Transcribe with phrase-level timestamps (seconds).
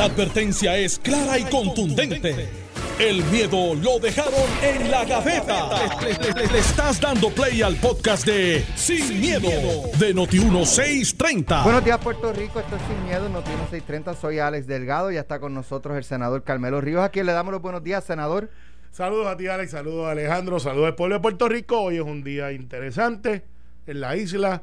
[0.00, 2.48] La advertencia es clara y contundente.
[2.98, 5.68] El miedo lo dejaron en la gaveta.
[6.00, 9.50] Le, le- le- le estás dando play al podcast de Sin, miedo,
[9.98, 11.64] de Noti1630.
[11.64, 12.60] Buenos días, Puerto Rico.
[12.60, 14.14] Esto es Sin Miedo, Noticias 630.
[14.14, 15.10] Soy Alex Delgado.
[15.10, 17.02] Ya está con nosotros el senador Carmelo Ríos.
[17.04, 18.48] A quien le damos los buenos días, senador.
[18.92, 19.70] Saludos a ti, Alex.
[19.72, 20.58] Saludos a Alejandro.
[20.60, 21.78] Saludos al pueblo de Puerto Rico.
[21.78, 23.44] Hoy es un día interesante
[23.86, 24.62] en la isla.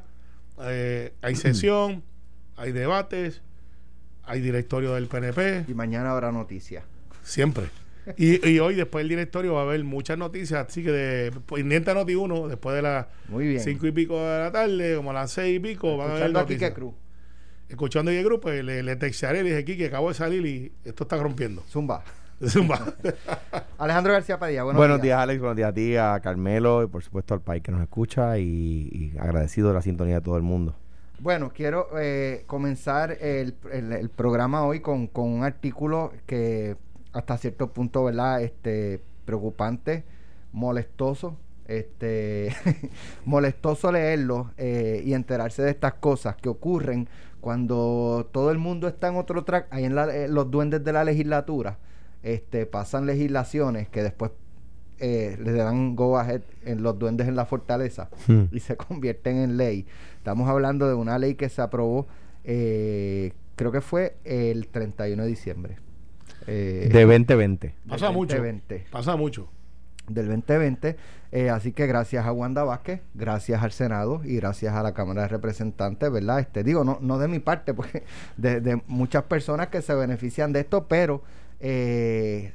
[0.62, 2.02] Eh, hay sesión,
[2.56, 3.40] hay debates,
[4.28, 5.64] hay directorio del PNP.
[5.68, 6.84] Y mañana habrá noticias.
[7.22, 7.66] Siempre.
[8.16, 10.66] Y, y hoy, después del directorio, va a haber muchas noticias.
[10.66, 13.60] Así que, de, pendiente a Noti 1, después de las Muy bien.
[13.60, 16.32] cinco y pico de la tarde, como a las seis y pico, van a haber
[16.32, 16.72] noticias.
[16.72, 16.94] Cruz.
[17.68, 19.42] Escuchando a Quique Cruz, pues le, le textearé.
[19.42, 21.62] Le dije, Kike, acabo de salir y esto está rompiendo.
[21.68, 22.02] Zumba.
[22.48, 22.94] Zumba.
[23.78, 24.62] Alejandro García Padilla.
[24.62, 25.18] Buenos, Buenos, días.
[25.18, 25.38] Alex.
[25.40, 29.12] Buenos días a ti, a Carmelo y por supuesto al país que nos escucha y,
[29.14, 30.74] y agradecido de la sintonía de todo el mundo.
[31.18, 36.76] Bueno, quiero eh, comenzar el, el- el programa hoy con, con un artículo que
[37.12, 38.40] hasta cierto punto, ¿verdad?
[38.42, 40.04] Este, preocupante,
[40.52, 42.54] molestoso, este,
[43.24, 47.08] molestoso leerlo eh, y enterarse de estas cosas que ocurren
[47.40, 50.92] cuando todo el mundo está en otro track, ahí en la- eh, los duendes de
[50.92, 51.78] la legislatura,
[52.22, 54.30] este, pasan legislaciones que después
[55.00, 58.44] eh, le dan go ahead en los duendes en la fortaleza Hmm.
[58.52, 59.86] y se convierten en ley.
[60.16, 62.06] Estamos hablando de una ley que se aprobó,
[62.44, 65.76] eh, creo que fue el 31 de diciembre.
[66.46, 67.74] eh, De 2020.
[67.88, 68.36] Pasa del mucho.
[68.36, 69.48] 2020 Pasa mucho.
[70.08, 70.96] del 2020.
[71.32, 75.22] eh, así que gracias a Wanda Vázquez, gracias al Senado y gracias a la Cámara
[75.22, 76.40] de Representantes, ¿verdad?
[76.40, 78.02] Este, digo, no, no de mi parte, porque
[78.38, 81.22] de, de muchas personas que se benefician de esto, pero
[81.60, 82.52] eh,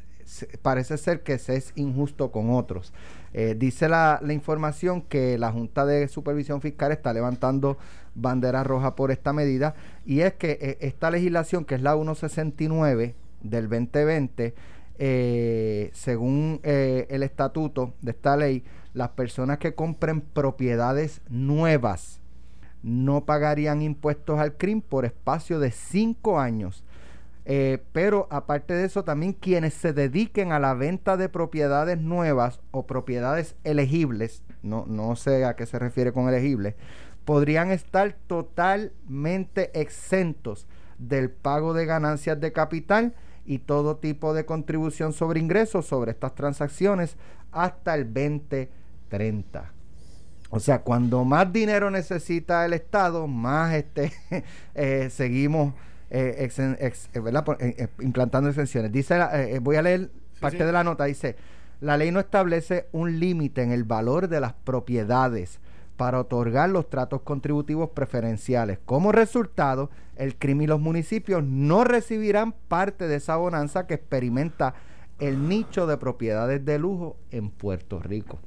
[0.62, 2.94] parece ser que se es injusto con otros.
[3.34, 7.78] Eh, dice la, información que la Junta de Supervisión Fiscal está levantando
[8.16, 9.74] bandera roja por esta medida
[10.06, 14.54] y es que eh, esta legislación, que es la 169 del 2020,
[15.00, 22.22] eh, según el estatuto de esta ley, las personas que compren propiedades nuevas
[22.84, 26.84] no pagarían impuestos al CRIM por espacio de cinco años.
[27.46, 32.62] Eh, pero aparte de eso, también quienes se dediquen a la venta de propiedades nuevas
[32.72, 36.76] o propiedades elegibles, no, no sé a qué se refiere con elegibles,
[37.26, 40.68] podrían estar totalmente exentos
[40.98, 43.14] del pago de ganancias de capital
[43.46, 47.18] y todo tipo de contribución sobre ingresos sobre estas transacciones
[47.52, 49.72] hasta el 2030.
[50.50, 54.14] O sea, cuando más dinero necesita el Estado, más este
[54.76, 55.74] eh, seguimos
[56.14, 56.36] eh,
[56.80, 57.44] ex- eh, ¿verdad?
[57.44, 58.92] Por- eh, implantando exenciones.
[58.92, 59.32] Dice, la-
[59.62, 60.10] voy a leer
[60.40, 60.64] parte sí.
[60.64, 61.04] de la nota.
[61.04, 61.36] Dice,
[61.82, 65.60] la ley no establece un límite en el valor de las propiedades
[65.98, 68.80] para otorgar los tratos contributivos preferenciales.
[68.86, 74.74] Como resultado, el crimen y los municipios no recibirán parte de esa bonanza que experimenta
[75.20, 78.40] el nicho de propiedades de lujo en Puerto Rico.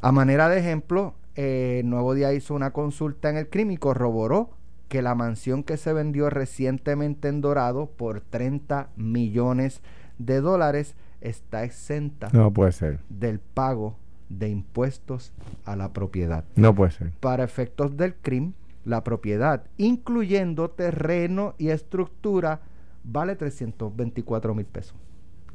[0.00, 4.50] A manera de ejemplo, eh, Nuevo Día hizo una consulta en el crimen y corroboró
[4.88, 9.80] que la mansión que se vendió recientemente en Dorado por 30 millones
[10.18, 13.00] de dólares está exenta No puede ser.
[13.08, 13.96] del pago
[14.28, 15.32] de impuestos
[15.64, 16.44] a la propiedad.
[16.56, 17.12] No puede ser.
[17.20, 18.54] Para efectos del crimen,
[18.84, 22.60] la propiedad, incluyendo terreno y estructura,
[23.02, 24.94] vale 324 mil pesos.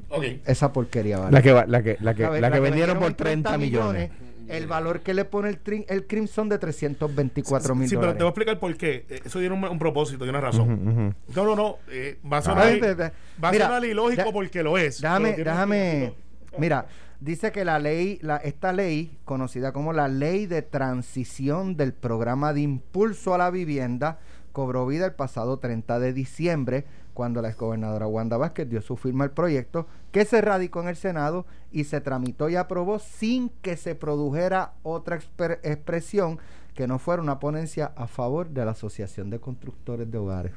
[0.09, 0.23] Ok.
[0.45, 1.31] Esa porquería vale.
[1.31, 4.11] La que, la que, la que, la que vendieron por 30 millones.
[4.51, 8.05] El valor que le pone el, trin- el Crimson de 324 mil Sí, pero te
[8.07, 8.27] voy a dólares.
[8.29, 9.05] explicar por qué.
[9.09, 11.15] Eh, Eso tiene un, un propósito y una razón.
[11.35, 11.75] No, no, no.
[11.89, 15.01] eh, va a Ah, sonar, ve- va a mira, sonar ilógico da- porque lo es.
[15.01, 16.13] Déjame, tiene déjame.
[16.57, 16.85] Mira,
[17.19, 22.53] dice que la ley, la, esta ley, conocida como la Ley de Transición del Programa
[22.53, 24.19] de Impulso a la Vivienda,
[24.51, 29.25] cobró vida el pasado 30 de diciembre, cuando la exgobernadora Wanda Vázquez dio su firma
[29.25, 33.77] al proyecto, que se radicó en el Senado y se tramitó y aprobó sin que
[33.77, 35.19] se produjera otra
[35.63, 36.39] expresión
[36.73, 40.53] que no fuera una ponencia a favor de la Asociación de Constructores de Hogares.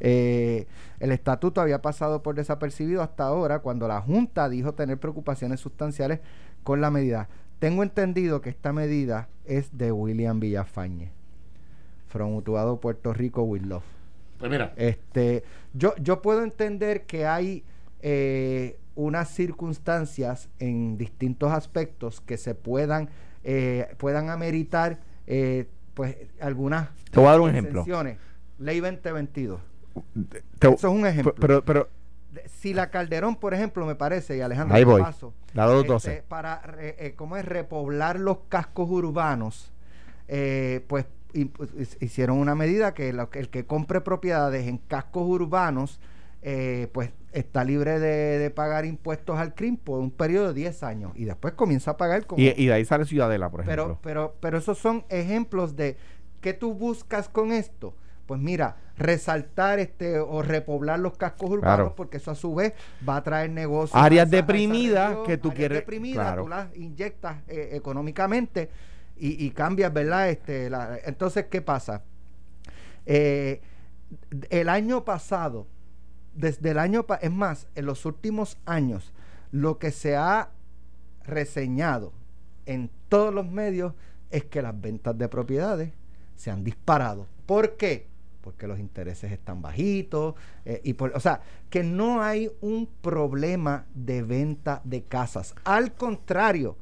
[0.00, 0.66] Eh,
[1.00, 6.20] el estatuto había pasado por desapercibido hasta ahora cuando la Junta dijo tener preocupaciones sustanciales
[6.62, 7.28] con la medida.
[7.58, 11.10] Tengo entendido que esta medida es de William Villafañe,
[12.08, 13.82] from Utuado, Puerto Rico, with love.
[14.38, 15.42] Pues mira, Este,
[15.74, 17.64] yo, yo puedo entender que hay
[18.00, 23.08] eh, unas circunstancias en distintos aspectos que se puedan,
[23.44, 27.84] eh, puedan ameritar eh, pues algunas Te voy a dar un ejemplo.
[28.58, 29.60] Ley 2022.
[30.58, 31.34] Te- Eso es un ejemplo.
[31.40, 31.88] Pero, pero,
[32.46, 35.00] Si la Calderón, por ejemplo, me parece, y Alejandro, Ahí voy.
[35.02, 36.10] paso, La 212.
[36.10, 37.44] este, para eh, ¿cómo es?
[37.44, 39.72] repoblar los cascos urbanos,
[40.28, 41.06] eh, pues,
[42.00, 46.00] hicieron una medida que el que compre propiedades en cascos urbanos
[46.42, 50.82] eh, pues está libre de, de pagar impuestos al CRIM por un periodo de 10
[50.84, 52.40] años y después comienza a pagar como...
[52.40, 53.84] Y, y de ahí sale Ciudadela, por ejemplo.
[53.84, 55.96] Pero, pero, pero esos son ejemplos de
[56.40, 57.94] qué tú buscas con esto.
[58.26, 61.94] Pues mira, resaltar este o repoblar los cascos urbanos Claro.
[61.96, 62.74] porque eso a su vez
[63.06, 64.00] va a traer negocios.
[64.00, 66.42] Áreas deprimidas que tú áreas quieres- deprimidas, claro.
[66.42, 68.68] tú las inyectas eh, económicamente
[69.20, 70.30] y, y cambias, ¿verdad?
[70.30, 72.02] Este, la- entonces, ¿qué pasa?
[73.06, 73.60] Eh,
[74.50, 75.66] el año pasado,
[76.34, 79.12] desde el año, es más, en los últimos años,
[79.50, 80.50] lo que se ha
[81.24, 82.12] reseñado
[82.66, 83.94] en todos los medios
[84.30, 85.92] es que las ventas de propiedades
[86.36, 87.26] se han disparado.
[87.46, 88.06] ¿Por qué?
[88.42, 90.34] Porque los intereses están bajitos.
[90.64, 91.40] eh, y por, o sea,
[91.70, 95.54] que no hay un problema de venta de casas.
[95.64, 96.76] Al contrario,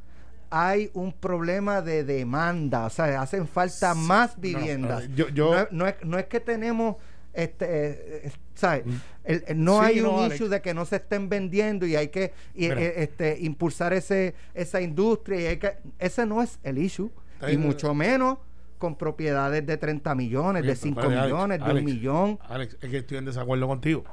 [0.50, 2.86] hay un problema de demanda.
[2.86, 5.04] O sea, hacen falta más no, viviendas.
[5.04, 6.96] eh, yo- yo- no, es, no es- no es que tenemos
[7.32, 8.84] este eh, eh, ¿sabes?
[9.24, 9.80] El- el- no Mm.
[9.80, 10.34] Sí, hay no, un Alex.
[10.36, 14.80] issue de que no se estén vendiendo y hay que y, este impulsar ese esa
[14.80, 17.66] industria y hay que ese no es el issue Está y bien.
[17.68, 18.38] mucho menos
[18.78, 22.38] con propiedades de 30 millones, de pero 5 espérate, Alex, millones, de Alex, un millón.
[22.48, 24.04] Alex, es que estoy en desacuerdo contigo.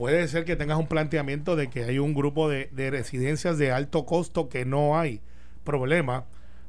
[0.00, 3.70] Puede ser que tengas un planteamiento de que hay un grupo de, de residencias de
[3.70, 5.20] alto costo que no hay
[5.62, 6.24] problema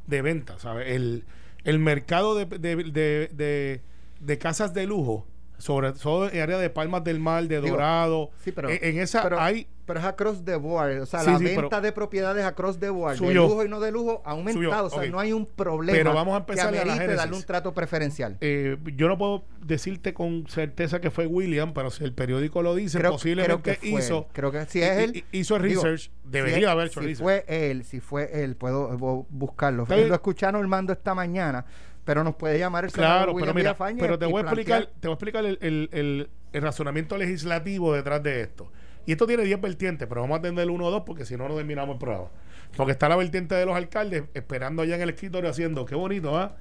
[0.06, 0.60] de venta.
[0.60, 0.92] ¿sabes?
[0.92, 1.24] El,
[1.64, 3.80] el mercado de, de,
[4.20, 5.26] de- casas de lujo,
[5.58, 9.00] sobre todo en área de Palmas del Mar, de Digo, Dorado, Sí, pero, en, en
[9.00, 11.92] esa pero, hay pero es across the board, o sea, Sí, la sí, venta de
[11.92, 15.20] propiedades across the board, de lujo y no de lujo, ha aumentado, o sea, no
[15.20, 18.38] hay un problema Pero vamos a empezar que a amerite darle un trato preferencial.
[18.42, 22.74] eh, yo no puedo decirte con certeza que fue William, pero si el periódico lo
[22.76, 24.18] dice, creo, posiblemente creo que hizo.
[24.20, 24.26] él.
[24.34, 27.24] creo que si es él hi- hizo el research, debería haber hecho si research.
[27.24, 28.98] fue él si fue él puedo,
[29.30, 30.08] buscarlo bien.
[30.08, 31.66] lo escuché a Normando esta mañana
[32.04, 35.08] pero nos puede llamar el Claro, pero William mira, pero te voy a explicar, te
[35.08, 38.72] voy a explicar el, el- el- el razonamiento legislativo detrás de esto.
[39.06, 41.48] Y esto tiene 10 vertientes, pero vamos a atender uno o dos porque si no,
[41.48, 42.30] no terminamos el programa.
[42.78, 46.38] Porque está la vertiente de los alcaldes esperando allá en el escritorio haciendo, qué bonito,
[46.38, 46.56] ¿ah?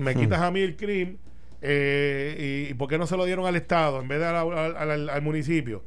[0.00, 1.18] Me quitas a mí el crimen,
[1.60, 4.36] eh, y, y por qué no se lo dieron al Estado en vez de al,
[4.56, 5.82] al- al- al municipio.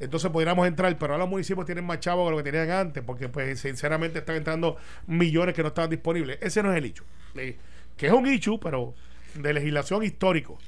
[0.00, 3.02] Entonces podríamos entrar, pero ahora los municipios tienen más chavos que lo que tenían antes,
[3.04, 6.38] porque pues sinceramente están entrando millones que no estaban disponibles.
[6.40, 7.04] Ese no es el hecho.
[7.36, 7.56] Eh,
[7.96, 8.94] que es un issue, pero
[9.34, 10.58] de legislación histórico,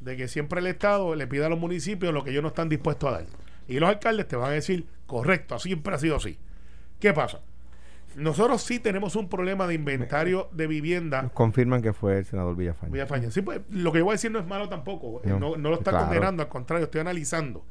[0.00, 2.68] de que siempre el Estado le pida a los municipios lo que ellos no están
[2.68, 3.26] dispuestos a dar.
[3.72, 6.38] Y los alcaldes te van a decir, correcto, siempre ha sido así.
[7.00, 7.40] ¿Qué pasa?
[8.16, 11.22] Nosotros sí tenemos un problema de inventario de vivienda.
[11.22, 12.92] Nos confirman que fue el senador Villafañe.
[12.92, 13.30] Villafañe.
[13.30, 15.22] Sí, pues, lo que yo voy a decir no es malo tampoco.
[15.24, 16.06] No, No, no lo está claro.
[16.06, 17.64] condenando, al contrario, estoy analizando.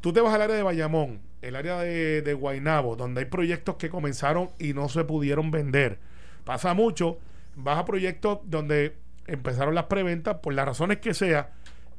[0.00, 3.74] Tú te vas al área de Bayamón, el área de, de Guaynabo, donde hay proyectos
[3.76, 5.98] que comenzaron y no se pudieron vender.
[6.44, 7.18] Pasa mucho,
[7.56, 8.96] vas a proyectos donde
[9.26, 11.50] empezaron las preventas por las razones que sea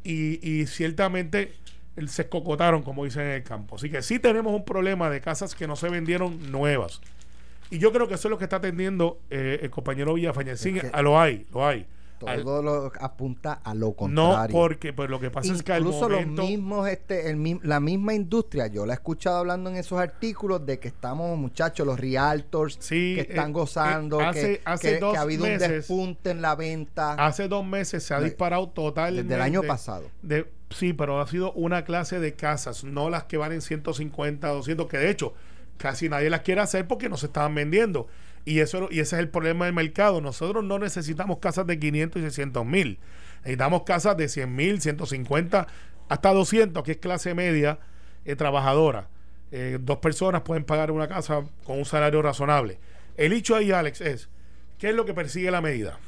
[0.04, 1.54] y, y ciertamente
[2.07, 3.75] se escocotaron, como dicen en el campo.
[3.75, 7.01] Así que sí tenemos un problema de casas que no se vendieron nuevas.
[7.69, 10.57] Y yo creo que eso es lo que está atendiendo eh, el compañero Villafañe.
[10.57, 11.85] Sí, Es que- ah, lo hay, lo hay.
[12.27, 15.73] Al- todo lo apunta a lo no contrario porque pues lo que pasa es que
[15.73, 19.71] al Incluso momento los mismos, este, el, la misma industria, yo la he escuchado hablando
[19.71, 24.25] en esos artículos de que estamos, muchachos, los realtors Sí, que están eh, gozando, eh,
[24.25, 27.47] hace- que, hace que- dos que ha habido meses- un despunte en la venta hace
[27.47, 30.03] dos meses se ha disparado totalmente desde el año pasado.
[30.21, 34.48] de, sí pero ha sido una clase de casas no las que van en 150
[34.48, 35.34] 200 que de hecho
[35.81, 38.07] casi nadie las quiere hacer porque no se estaban vendiendo.
[38.46, 40.22] Y eso y ese es el problema del mercado.
[40.22, 43.00] Nosotros no necesitamos casas de 500 y 600 mil.
[43.39, 45.67] Necesitamos casas de 100 mil 150
[46.07, 47.79] hasta 200 que es clase media
[48.25, 49.10] eh, trabajadora.
[49.51, 52.79] Eh, dos personas pueden pagar una casa con un salario razonable.
[53.17, 54.29] El hecho ahí Alex es
[54.77, 56.00] ¿qué es lo que persigue la medida?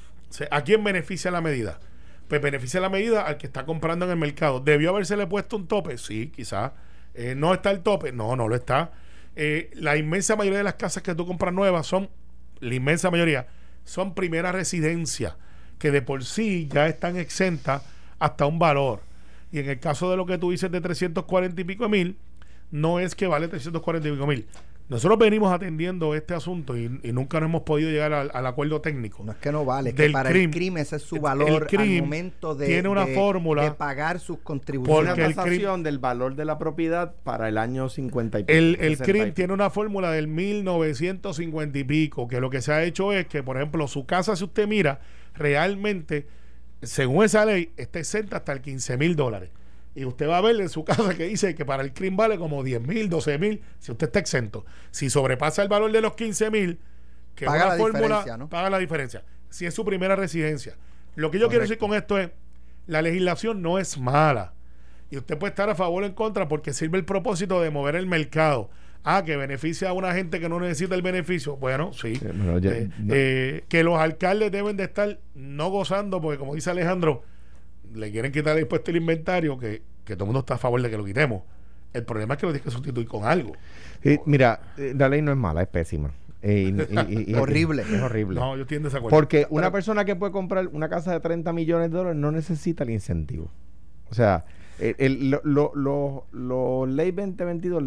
[0.49, 1.79] ¿a quién beneficia la medida?
[2.27, 4.59] Pues beneficia la medida al que está comprando en el mercado.
[4.59, 5.97] ¿Debió habérsele puesto un tope?
[5.97, 6.71] Sí, quizás.
[7.13, 8.11] Eh, ¿No está el tope?
[8.11, 8.91] No, no lo está.
[9.35, 12.09] Eh, la inmensa mayoría de las casas que tú compras nuevas son,
[12.59, 13.47] la inmensa mayoría,
[13.83, 15.37] son primera residencia,
[15.79, 17.83] que de por sí ya están exentas
[18.19, 19.01] hasta un valor.
[19.51, 22.17] Y en el caso de lo que tú dices de 340 y pico mil,
[22.71, 24.47] no es que vale 340 y pico mil.
[24.89, 28.81] Nosotros venimos atendiendo este asunto y, y nunca nos hemos podido llegar al, al acuerdo
[28.81, 29.23] técnico.
[29.23, 30.43] No es que no vale, es que Del para CRIM.
[30.43, 33.15] el crimen ese es su El- valor el CRIM al momento de, tiene una de-
[33.15, 35.05] fórmula de pagar sus Una contribuciones.
[35.13, 38.75] Porque el tasación del valor de la propiedad para el año 50 y pico, El,
[38.81, 39.35] el 60 y CRIM pico.
[39.35, 43.41] tiene una fórmula del 1950 y pico, que lo que se ha hecho es que,
[43.41, 44.99] por ejemplo, su casa, si usted mira,
[45.33, 46.27] realmente,
[46.81, 49.49] según esa ley, está exenta hasta el 15 mil dólares.
[49.95, 52.37] Y usted va a ver en su casa que dice que para el CRIM vale
[52.37, 54.65] como 10 mil, 12 mil, si usted está exento.
[54.91, 56.79] Si sobrepasa el valor de los 15 mil,
[57.35, 58.49] que Paga la fórmula, diferencia, ¿no?
[58.49, 59.23] paga la diferencia.
[59.49, 60.75] Si es su primera residencia.
[61.15, 62.31] Lo que yo quiero decir con esto es,
[62.87, 64.53] la legislación no es mala.
[65.11, 67.95] Y usted puede estar a favor o en contra porque sirve el propósito de mover
[67.95, 68.71] el mercado.
[69.03, 71.55] Ah, que beneficia a una gente que no necesita el beneficio.
[71.57, 72.15] Bueno, sí.
[72.15, 73.13] Sí, pero ya- Eh, no.
[73.15, 77.23] eh, que los alcaldes deben de estar no gozando, porque como dice Alejandro,
[77.93, 80.81] le quieren quitar el impuesto al inventario, que, que todo el mundo está a favor
[80.81, 81.43] de que lo quitemos.
[81.93, 83.53] El problema es que lo tienes que sustituir con algo.
[84.01, 86.11] Sí, mira, eh, la ley no es mala, es pésima.
[86.41, 87.83] Eh, y- y- y- y- Horrible.
[87.83, 88.39] Es horrible.
[88.39, 89.15] No, yo estoy en desacuerdo.
[89.15, 92.83] Porque una persona que puede comprar una casa de 30 millones de dólares no necesita
[92.83, 93.49] el incentivo.
[94.09, 94.43] O sea,
[94.79, 97.83] el, el- lo, lo, lo- lo ley 2022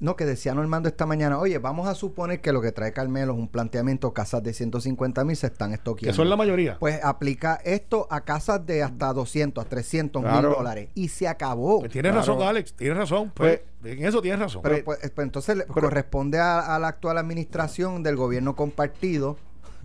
[0.00, 3.32] No, que decía Normando esta mañana, oye, vamos a suponer que lo que trae Carmelo
[3.32, 6.12] es un planteamiento, casas de 150 mil se están estoqueando.
[6.12, 6.78] que son la mayoría.
[6.78, 10.54] Pues aplica esto a casas de hasta 200, 300 mil Claro.
[10.56, 10.88] dólares.
[10.94, 11.80] Y se acabó.
[11.80, 12.26] Pues tienes claro.
[12.26, 13.32] razón, Alex, tienes razón.
[13.34, 14.62] Pues, en eso tienes razón.
[14.62, 19.36] Pero pues, pues, entonces corresponde a, a la actual administración del gobierno compartido,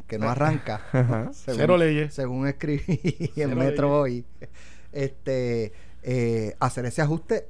[0.08, 0.82] que no arranca.
[1.34, 2.14] Según- Cero leyes.
[2.14, 4.26] Según escribí Cero en Metro leyes.
[4.42, 4.48] hoy,
[4.92, 5.72] este,
[6.04, 7.48] eh, hacer ese ajuste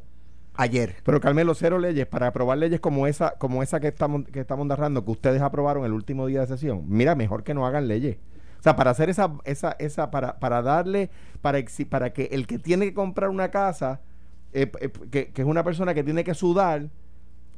[0.58, 0.96] ayer.
[1.04, 4.66] Pero Carmelo, cero leyes para aprobar leyes como esa, como esa que estamos, que estamos
[4.68, 6.84] narrando, que ustedes aprobaron el último día de sesión.
[6.88, 8.18] Mira, mejor que no hagan leyes.
[8.60, 11.10] O sea, para hacer esa, esa, esa, para, para darle,
[11.42, 11.60] para,
[11.90, 14.02] para que el que tiene que comprar una casa,
[14.52, 16.90] eh, eh, que, que es una persona que tiene que sudar,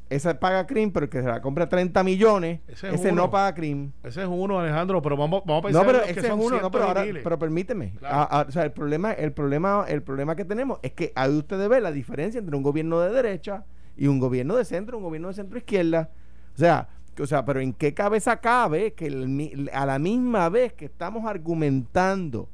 [0.10, 3.30] esa paga CRIM, pero el que se la compra 30 millones, Ese ese, es no
[3.30, 3.92] paga CRIM.
[4.04, 6.28] Ese es uno, Alejandro, pero vamos, vamos a pensar No, pero en los que ese
[6.30, 7.94] es uno, no, pero ahora, pero permíteme.
[8.00, 8.48] Claro.
[8.48, 11.84] O sea, el problema, el problema, el problema que tenemos es que ahí ustedes ven
[11.84, 15.36] la diferencia entre un gobierno de derecha y un gobierno de centro, un gobierno de
[15.36, 16.10] centro izquierda.
[16.56, 16.90] O sea,
[17.20, 21.26] o sea, pero en qué cabeza cabe que el a la misma vez que estamos
[21.26, 22.50] argumentando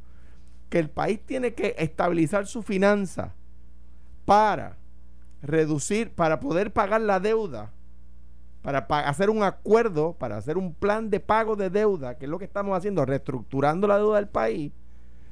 [0.70, 3.34] que el país tiene que estabilizar su finanza
[4.26, 4.78] para
[5.42, 7.72] reducir, para poder pagar la deuda,
[8.62, 12.32] para pa- hacer un acuerdo, para hacer un plan de pago de deuda, que es
[12.32, 14.72] lo que estamos haciendo, reestructurando la deuda del país.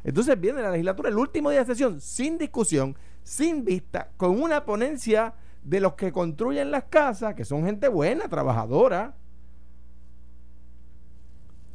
[0.04, 4.66] Entonces viene la legislatura el último día de sesión, sin discusión, sin vista, con una
[4.66, 5.34] ponencia
[5.64, 9.16] de los que construyen las casas, que son gente buena, trabajadora.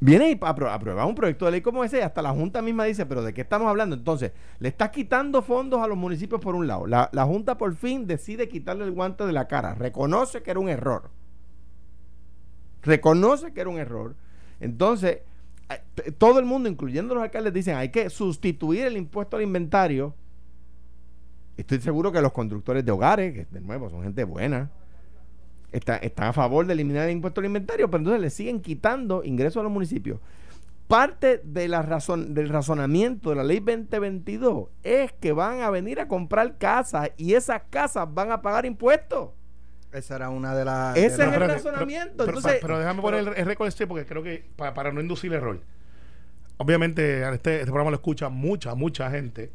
[0.01, 3.05] Viene y aprueba un proyecto de ley como ese y hasta la Junta misma dice,
[3.05, 3.97] pero ¿de qué estamos hablando?
[3.97, 6.87] Entonces, le estás quitando fondos a los municipios por un lado.
[6.87, 10.61] La, la Junta por fin decide quitarle el guante de la cara, reconoce que era
[10.61, 11.11] un error.
[12.83, 14.15] Reconoce que era un error.
[14.61, 15.19] Entonces,
[15.69, 20.15] eh, todo el mundo, incluyendo los alcaldes, dicen, hay que sustituir el impuesto al inventario.
[21.57, 24.71] Estoy seguro que los constructores de hogares, que de nuevo son gente buena,
[25.73, 29.23] está- están a favor de eliminar el impuesto al inventario, pero entonces le siguen quitando
[29.25, 30.19] ingresos a los municipios.
[30.87, 36.01] Parte de la razón, del razonamiento de la ley 2022 es que van a venir
[36.01, 39.31] a comprar casas y esas casas van a pagar impuestos.
[39.93, 40.97] Esa era una de las...
[40.97, 43.87] Ese de es el razonamiento, Pero, entonces- pero- pero déjame poner el, el récord este
[43.87, 45.61] porque creo que pa- para, no inducir error.
[46.57, 49.53] Obviamente, este, este programa lo escucha mucha, mucha gente.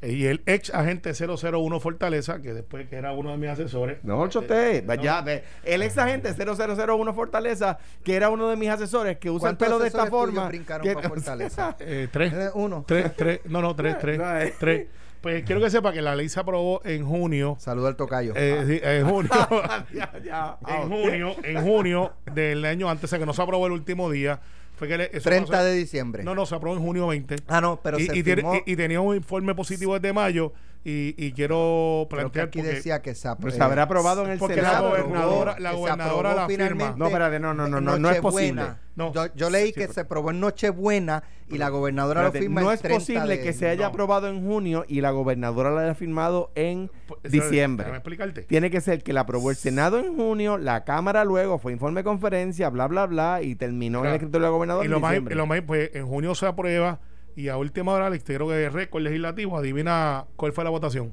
[0.00, 3.98] Eh, y el ex agente 001 Fortaleza, que después que era uno de mis asesores.
[4.04, 4.94] No, chote, Eh, no.
[4.94, 5.42] ya ve.
[5.64, 9.66] El ex agente 0001 Fortaleza, que era uno de mis asesores, que usa el ¿Cuántos
[9.66, 10.48] pelo de esta forma.
[10.48, 11.76] brincaron que- Fortaleza?
[11.80, 12.32] Eh, tres.
[12.54, 12.84] Uno.
[12.86, 14.54] Tres, tres, no, no, tres, tres, No, eh.
[14.58, 14.86] tres.
[15.20, 17.56] Pues quiero que sepa que la ley se aprobó en junio.
[17.58, 18.34] Saludo al tocayo.
[18.36, 19.30] eh, sí, en junio.
[19.92, 20.58] ya, ya.
[20.64, 20.88] Ah, en ok.
[20.92, 24.38] junio, en junio del año antes, o sea que no se aprobó el último día.
[24.78, 26.22] Fue que le- eso 30 pasó- de diciembre.
[26.22, 27.36] No, no, se aprobó en junio 20.
[27.48, 28.54] Ah, no, pero y, se y firmó...
[28.64, 30.52] y- y tenía un informe positivo desde mayo
[30.84, 33.28] y, y quiero creo que plantear aquí porque, decía que se,
[33.60, 34.72] habrá aprobado en el porque Senado.
[34.94, 36.64] la aprobó, gobernadora, la gobernadora la firma.
[36.68, 38.62] finalmente No, espérate, no, no, no, en no, no es posible.
[38.96, 39.12] No.
[39.12, 42.42] Yo, yo leí Sí, que pero- se aprobó en Nochebuena y la gobernadora Espérate, lo
[42.42, 43.88] firma no el es 30 posible de- que se haya no.
[43.88, 47.84] aprobado en junio y la gobernadora lo haya firmado en Pues, eso- diciembre.
[47.84, 48.42] Déjame explicarte.
[48.42, 52.00] Tiene que ser que la aprobó el Senado en junio, la Cámara luego fue informe
[52.00, 54.92] de conferencia, bla, bla, bla, y terminó en el escritorio de la gobernadora Y en
[54.92, 55.34] lo más, diciembre.
[55.34, 56.98] y lo más, pues en junio se aprueba
[57.40, 61.12] y a última hora, le creo que de récord legislativo, adivina cuál fue la votación.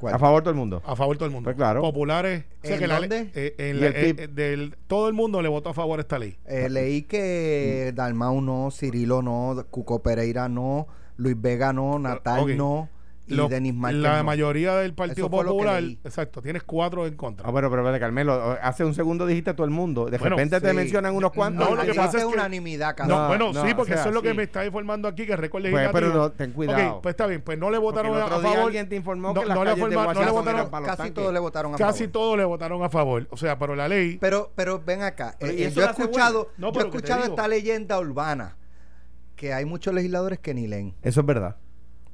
[0.00, 0.14] ¿Cuál?
[0.14, 0.82] A favor todo el mundo.
[0.84, 1.46] A favor de todo el mundo.
[1.46, 1.80] Pues claro.
[1.80, 2.44] Populares.
[2.62, 3.30] o sea ¿En que la dónde?
[3.34, 6.36] eh, en la- el eh, del, todo el mundo le votó a favor esta ley.
[6.46, 7.96] Eh, leí que Mm.
[7.96, 12.88] Dalmau no, Cirilo no, Cuco Pereira no, Luis Vega no, Natal no
[13.26, 14.24] y Lo- Denis Márquez la no.
[14.24, 17.48] mayoría del Partido Eso Popular, exacto, tienes cuatro en contra.
[17.48, 20.06] Ah, bueno, pero espérate, Carmelo, hace un segundo dijiste todo el mundo.
[20.10, 20.76] De Bueno, repente te sí.
[20.76, 21.68] mencionan unos cuantos.
[21.70, 23.26] No, lo Aquí que pasa es es que- unanimidad, No, cabrón.
[23.28, 24.36] bueno, no, sí, o porque sea, eso es lo que sí.
[24.36, 26.96] me está informando aquí, que récord Pues, pero no, ten cuidado.
[26.96, 28.58] Ok, pues está bien, pues no le Porque votaron a día favor.
[28.66, 30.96] alguien te informó no, que las no le de forma- no le votaron- para Casi
[30.98, 31.14] tanques.
[31.14, 32.12] todos le votaron a Casi favor.
[32.12, 33.26] todos le votaron a favor.
[33.30, 34.18] O sea, pero la ley.
[34.20, 36.50] Pero, pero ven acá, Pero, eh, ¿y eh, eso yo he escuchado?
[36.58, 38.56] No, yo he pero te escuchado esta leyenda urbana
[39.36, 40.94] que hay muchos legisladores que ni leen.
[41.02, 41.56] Eso es verdad.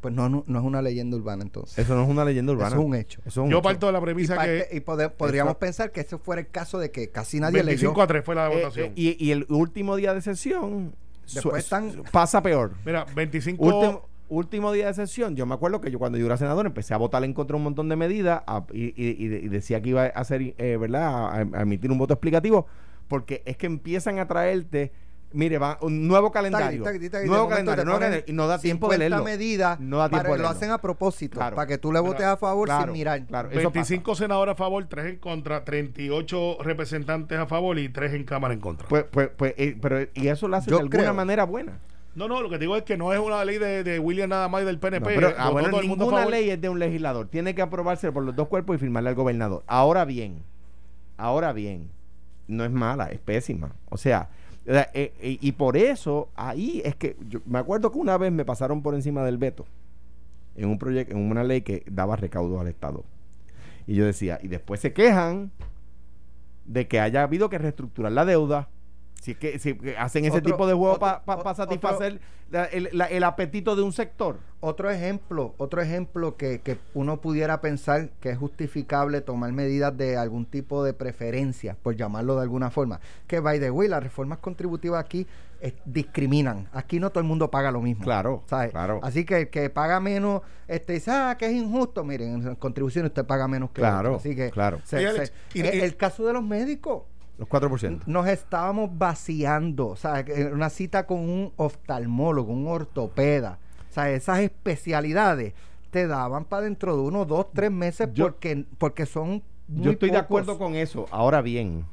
[0.00, 1.78] Pues no, no, no es una leyenda urbana entonces.
[1.78, 2.68] Eso no es una leyenda urbana.
[2.70, 3.20] Eso es un hecho.
[3.26, 3.62] Eso es un yo hecho.
[3.62, 6.40] parto de la Y, premisa parte- que y pode- podríamos eso- pensar que ese fuera
[6.40, 8.02] el caso de que casi nadie 25 leyó.
[8.02, 8.86] a 3 fue la Eh, votación.
[8.88, 10.94] eh, y, y el último día de sesión
[11.32, 11.70] Después
[12.10, 12.72] pasa peor.
[12.84, 16.36] Mira, 25, Último- último día de sesión, yo me acuerdo que yo cuando yo era
[16.36, 19.28] senador empecé a votar en contra de un montón de medidas a- y, y- y
[19.28, 21.02] de- y decía que iba a hacer, eh, ¿verdad?
[21.26, 22.66] A, a emitir un voto explicativo,
[23.06, 24.92] porque es que empiezan a traerte,
[25.32, 26.82] mire, va un nuevo calendario.
[26.82, 29.24] Nuevo calendario, nuevo calendario, y no da tiempo de 50 leerlo.
[29.24, 31.56] medidas No da tiempo para- de lo hacen a propósito Claro.
[31.56, 33.24] para que tú le votes a favor Claro, sin mirar.
[33.26, 33.48] claro.
[33.50, 33.70] Eso pasa.
[33.70, 38.54] 25 senadores a favor, 3 en contra, 38 representantes a favor y 3 en Cámara
[38.54, 38.88] en contra.
[38.88, 41.14] Pues, pues, pues, eh, pero, y eso lo hace Yo de alguna creo.
[41.14, 41.78] manera buena.
[42.14, 44.48] no, no, lo que digo es que no es una ley de, de William nada
[44.48, 45.10] más y del PNP.
[45.10, 46.78] No, pero, eh, ah, votó bueno, todo el mundo a ninguna ley es de un
[46.78, 47.28] legislador.
[47.28, 49.62] Tiene que aprobarse por los dos cuerpos y firmarle al gobernador.
[49.68, 50.42] Ahora bien,
[51.16, 51.88] ahora bien,
[52.48, 53.70] no es mala, es pésima.
[53.88, 54.28] O sea,
[55.20, 58.94] y por eso ahí es que yo me acuerdo que una vez me pasaron por
[58.94, 59.66] encima del veto
[60.56, 63.04] en un proyecto, en una ley que daba recaudo al Estado.
[63.86, 65.50] Y yo decía, y después se quejan
[66.66, 68.68] de que haya habido que reestructurar la deuda.
[69.20, 72.88] Si es que si hacen ese Otro- tipo de juego para otro- satisfacer la- el,
[72.92, 74.38] la- el apetito de un sector.
[74.60, 80.16] Otro ejemplo, otro ejemplo que, que uno pudiera pensar que es justificable tomar medidas de
[80.16, 82.98] algún tipo de preferencia, por llamarlo de alguna forma.
[83.26, 85.26] Que by the way, las reformas contributivas aquí
[85.60, 86.68] eh, discriminan.
[86.72, 88.02] Aquí no todo el mundo paga lo mismo.
[88.02, 88.70] Claro, ¿sabes?
[88.70, 89.00] claro.
[89.02, 92.02] Así que el que paga menos, este dice, ah, que es injusto.
[92.04, 94.20] Miren, en contribuciones usted paga menos que Claro, otro.
[94.20, 94.80] Así que, claro.
[94.84, 97.02] se- Y Alex, se- y- y- el caso de los médicos
[97.40, 98.02] Los 4%.
[98.06, 104.38] nos estábamos vaciando, o sea, una cita con un oftalmólogo, un ortopeda, o sea, esas
[104.40, 105.54] especialidades
[105.90, 109.90] te daban para dentro de uno, dos, tres meses Yo- porque, porque son muy Yo
[109.92, 111.06] estoy de acuerdo con eso.
[111.10, 111.84] Ahora bien,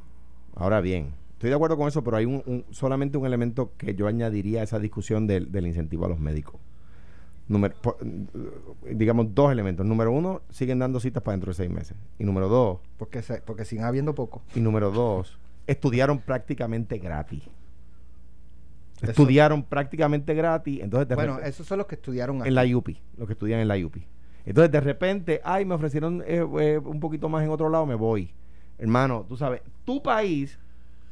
[0.56, 3.96] ahora bien, estoy de acuerdo con eso, pero hay un, un- solamente un elemento que
[3.96, 6.60] yo añadiría a esa discusión del, del incentivo a los médicos.
[7.50, 7.76] Número,
[8.92, 9.86] digamos dos elementos.
[9.86, 11.96] Número uno, siguen dando citas para dentro de seis meses.
[12.20, 14.42] Y número dos, porque se, porque siguen habiendo poco.
[14.56, 17.44] y número dos, estudiaron prácticamente gratis.
[19.02, 20.82] Eso- Estudiaron prácticamente gratis.
[20.82, 22.50] Entonces, de Bueno, repente- esos son los que estudiaron aquí.
[22.50, 24.04] en la IUPI, los que estudian en la IUPI.
[24.46, 27.96] Entonces, de repente, ay, me ofrecieron eh, eh, un poquito más en otro lado, me
[27.96, 28.34] voy.
[28.80, 30.58] Hermano, tú sabes, tu país,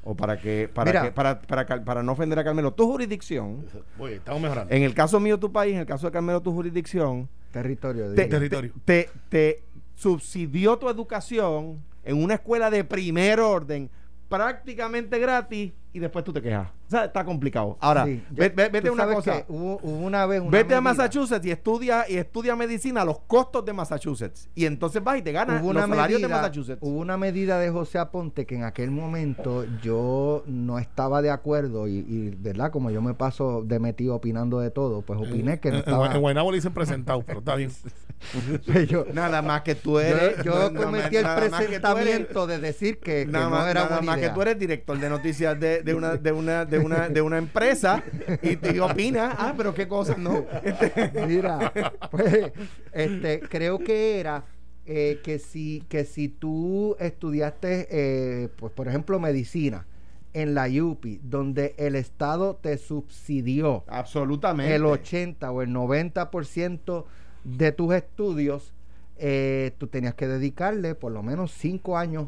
[0.07, 1.01] o para que, para Mira.
[1.03, 3.65] que, para, para, para no ofender a Carmelo, tu jurisdicción,
[3.97, 4.73] Oye, estamos mejorando.
[4.73, 8.13] en el caso mío, tu país, en el caso de Carmelo, tu jurisdicción, Territorio.
[8.13, 8.71] te, territorio.
[8.85, 9.63] te, te
[9.95, 13.89] subsidió tu educación en una escuela de primer orden
[14.29, 16.69] prácticamente gratis y después tú te quejas.
[16.87, 17.77] O sea, está complicado.
[17.81, 19.31] Ahora, Sí, ve- yo- ve- vete tú una cosa.
[19.37, 23.05] que hubo, hubo una vez una Vete a Massachusetts y estudia y estudia medicina a
[23.05, 24.49] los costos de Massachusetts.
[24.53, 26.77] Y entonces vas y te ganas hubo los una salarios medida, de Massachusetts.
[26.81, 31.87] hubo una medida de José Aponte que en aquel momento yo no estaba de acuerdo
[31.87, 35.69] y, y, verdad como yo me paso de metido opinando de todo pues opiné que
[35.69, 37.71] no En- estaba En, en Guaynabo le dicen presentado, pero está bien.
[38.89, 40.43] yo, Nada más que tú eres.
[40.43, 43.45] yo, cometí más- el nada más que tú eres- presentamiento de decir que, que Nada
[43.45, 44.29] no más, era nada buena más idea.
[44.29, 47.37] que tú eres director de noticias de, de una de una de una de una
[47.37, 48.03] empresa
[48.41, 50.45] y te opinas, ah, pero qué cosas, ¿no?
[50.63, 51.71] Este, Mira,
[52.11, 52.51] pues,
[52.91, 54.45] este, creo que era
[54.85, 59.85] eh, que si que si tú estudiaste, eh, pues por ejemplo, medicina
[60.33, 64.75] en la UPI, donde el Estado te subsidió absolutamente.
[64.75, 67.05] el 80 o el 90%
[67.45, 68.73] de tus estudios,
[69.17, 72.27] eh, tú tenías que dedicarle por lo menos cinco años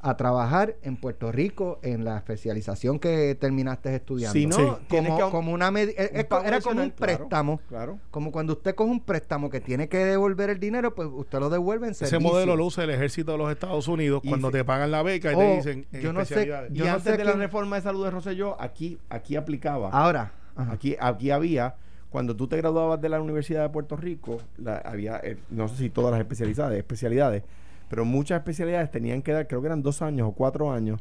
[0.00, 4.32] a trabajar en Puerto Rico en la especialización que terminaste estudiando.
[4.32, 4.62] Si no, Sí.
[4.88, 5.88] como, que como una es-
[6.30, 7.60] un era como un claro, préstamo.
[7.68, 7.98] Claro.
[8.12, 11.50] Como cuando usted coge un préstamo que tiene que devolver el dinero, pues usted lo
[11.50, 12.32] devuelve en Ese servicio.
[12.32, 15.32] modelo lo usa el ejército de los Estados Unidos Y cuando te pagan la beca
[15.32, 16.70] y Oh, te dicen en yo no sé- especialidades.
[16.70, 19.34] Y Yo no antes sé de la quién- reforma de salud de Rosselló, aquí aquí
[19.34, 19.90] aplicaba.
[19.90, 20.72] Ahora, ajá.
[20.72, 21.74] Aquí, aquí había,
[22.10, 25.76] cuando tú te graduabas de la Universidad de Puerto Rico, la- había, eh, no sé
[25.76, 27.42] si todas las especialidades, especialidades,
[27.88, 31.00] pero muchas especialidades tenían que dar, creo que eran dos años o cuatro años,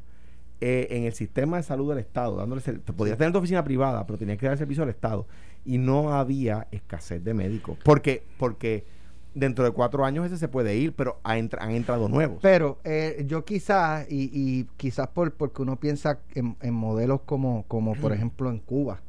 [0.60, 2.62] eh, en el sistema de salud del Estado, dándole
[2.95, 5.28] podías tener tu oficina privada, pero tenías que dar servicio al Estado.
[5.65, 7.78] Y no había escasez de médicos.
[7.84, 8.86] Porque, porque
[9.36, 12.39] dentro de cuatro años ese se puede ir, pero ha entra- han entrado nuevos.
[12.41, 17.63] Pero eh, yo quizás, y, y quizás por, porque uno piensa en, en modelos como,
[17.67, 19.02] como por ejemplo en Cuba,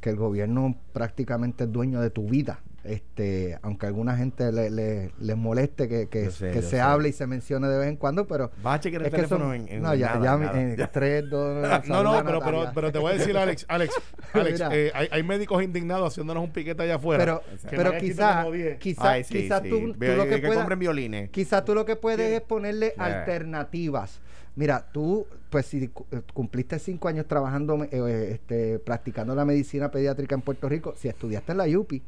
[0.00, 2.60] que el gobierno prácticamente es dueño de tu vida.
[2.84, 6.80] Este, aunque a alguna gente le, le, les moleste que, que, sé, que se sé.
[6.82, 9.26] hable y se mencione de vez en cuando, pero Vas a chequear el es que
[9.26, 10.60] son- en, en no, ya, nada, ya, nada.
[10.60, 13.94] en tres, dos, No, no, saluda pero, pero, pero te voy a decir, Alex, Alex,
[14.34, 17.24] Alex, eh, hay, hay médicos indignados haciéndonos un piquete allá afuera.
[17.24, 18.46] pero, pero no quizás,
[18.78, 19.70] quizás, sí, quizás sí.
[19.70, 21.30] tú, tú Ve- lo que violines.
[21.30, 22.34] Quizás tú lo que puedes Sí.
[22.34, 24.20] es ponerle alternativas.
[24.56, 25.90] Mira, tú, pues si eh,
[26.32, 31.52] cumpliste cinco años trabajando, eh, este, practicando la medicina pediátrica en Puerto Rico, si estudiaste
[31.52, 32.02] en la UPI,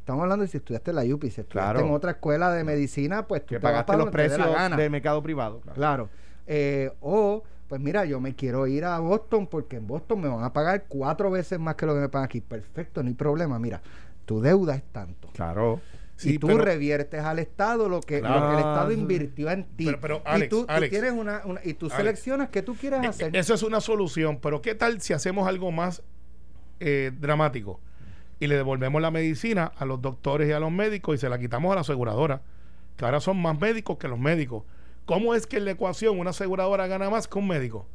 [0.00, 1.80] estamos hablando de si estudiaste en la UPI, si estudiaste Claro.
[1.80, 4.90] en otra escuela de medicina, pues tú que te vas pagaste para los precios del
[4.90, 5.60] mercado privado.
[5.60, 5.74] claro.
[5.76, 6.08] Claro.
[6.46, 10.42] Eh, o, pues mira, yo me quiero ir a Boston porque en Boston me van
[10.42, 12.40] a pagar cuatro veces más que lo que me pagan aquí.
[12.40, 13.58] Perfecto, no hay problema.
[13.60, 13.80] Mira,
[14.26, 15.28] tu deuda es tanto.
[15.32, 15.80] Claro.
[16.16, 19.64] Sí, y tú pero- reviertes al Estado lo que, lo que el Estado invirtió en
[19.76, 19.86] ti.
[19.86, 20.90] Pero- pero, y Alex, tú, tú Alex.
[20.90, 21.96] tienes una, una- y tú Alex.
[21.96, 23.36] seleccionas qué tú quieres Eh, hacer.
[23.36, 26.02] Eso es una solución, pero ¿qué tal si hacemos algo más
[26.80, 27.78] eh, dramático
[28.40, 31.38] y le devolvemos la medicina a los doctores y a los médicos y se la
[31.38, 32.42] quitamos a la aseguradora,
[32.96, 34.64] que ahora son más médicos que los médicos?
[35.06, 37.86] ¿Cómo es que en la ecuación una aseguradora gana más que un médico?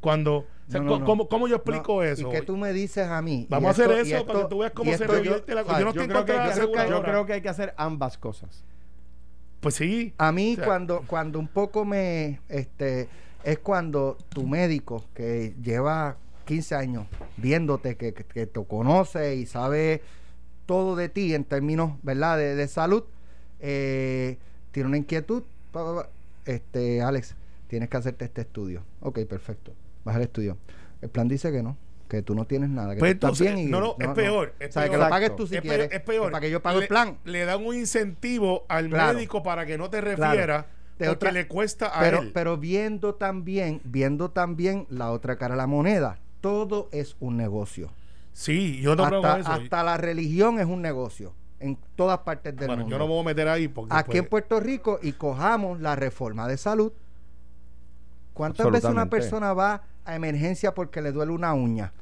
[0.00, 2.28] Cuando, o sea, No, no, ¿cómo, cómo- yo explico eso?
[2.28, 3.46] ¿Y qué tú me dices a mí?
[3.48, 5.64] Vamos a hacer esto- eso para esto- que tú veas cómo se revierte la o
[5.66, 7.48] sea, Yo no estoy creo, que, la yo creo que- yo creo que hay que
[7.48, 8.62] hacer ambas cosas.
[9.60, 10.12] Pues sí.
[10.18, 13.08] A mí O sea, cuando, cuando un poco me, este,
[13.42, 17.06] es cuando tu médico que lleva 15 años
[17.36, 20.00] viéndote, que, que, que te conoce y sabe
[20.64, 23.04] todo de ti en términos, ¿verdad?, de, de salud,
[23.60, 24.38] eh,
[24.72, 25.42] tiene una inquietud,
[26.44, 27.34] este, Alex,
[27.68, 28.82] tienes que hacerte este estudio.
[29.00, 29.72] Ok, perfecto,
[30.04, 30.56] vas al estudio.
[31.02, 31.76] El plan dice que no,
[32.08, 34.08] que tú no tienes nada, que Pues tú estás entonces, bien y no, no, es
[34.08, 35.88] peor, es o sea, que lo pagues tú si es, quieres.
[35.88, 36.32] peor, es peor.
[36.32, 37.18] Para que yo pague le, el plan.
[37.24, 39.14] Le dan un incentivo al Claro.
[39.14, 40.66] médico para que no te refiera
[40.98, 42.30] De porque le cuesta a pero, él.
[42.32, 47.90] pero viendo también, viendo también la otra cara de la moneda, todo es un negocio.
[48.32, 49.62] sí, yo no creo hasta, eso.
[49.62, 52.94] hasta la religión es un negocio en todas partes del bueno, mundo.
[52.94, 55.80] yo no me voy a meter ahí porque Aquí en después- Puerto Rico y cojamos
[55.80, 56.92] la reforma de salud.
[58.34, 61.92] ¿Cuántas veces una persona va a emergencia porque le duele una uña?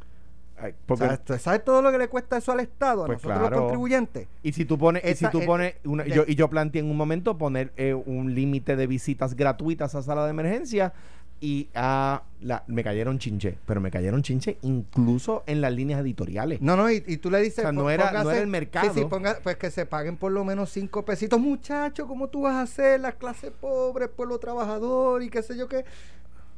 [0.59, 3.07] Ay, O porque- sea, ¿tú ¿Sabes todo lo que le cuesta eso al Estado, a
[3.07, 3.57] Pues nosotros claro.
[3.57, 4.29] los contribuyentes?
[4.43, 6.91] y si tú pones, y si tú pones una- de- yo, y yo planteé en
[6.91, 10.93] un momento poner eh, un límite de visitas gratuitas a sala de emergencia
[11.41, 16.61] y a la, me cayeron chinche, pero me cayeron chinche incluso en las líneas editoriales.
[16.63, 17.59] No, no, y, y tú le dices.
[17.59, 18.95] O sea, no "Pon- era- no póngase- era el mercado".
[18.95, 21.39] Sí, sí, ponga- pues que se paguen por lo menos cinco pesitos.
[21.39, 25.69] Muchachos, ¿cómo tú vas a hacer la clase pobre, pueblo trabajador y qué sé yo
[25.69, 25.85] qué?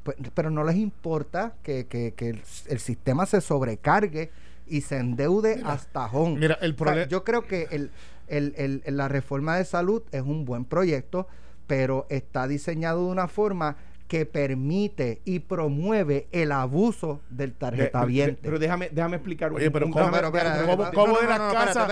[0.05, 4.31] Pues, pero no les importa que, que- que el, el sistema se sobrecargue
[4.69, 6.39] y se endeude hasta jón.
[6.39, 7.91] mira, el O sea, problema- yo creo que el,
[8.29, 11.27] el- el- el- la reforma de salud es un buen proyecto,
[11.67, 13.77] pero está diseñado de una forma
[14.09, 18.41] que permite y promueve el abuso del De- de- tarjetaviente.
[18.43, 21.39] pero déjame, déjame explicar Oye, un- ¿cómo- déjame- pero, ¿Cómo- espera, cómo no, de las
[21.53, 21.89] casas-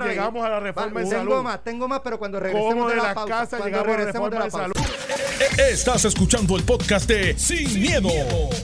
[0.00, 1.42] de llegamos a la reforma Va, tengo salud?
[1.42, 3.96] más, tengo más, pero cuando regresemos ¿Cómo de la las pausa, casas llegamos a la
[3.96, 4.74] regresemos reforma de de la salud?
[4.74, 5.68] pausa.
[5.70, 8.08] Estás escuchando el podcast de Sin, miedo,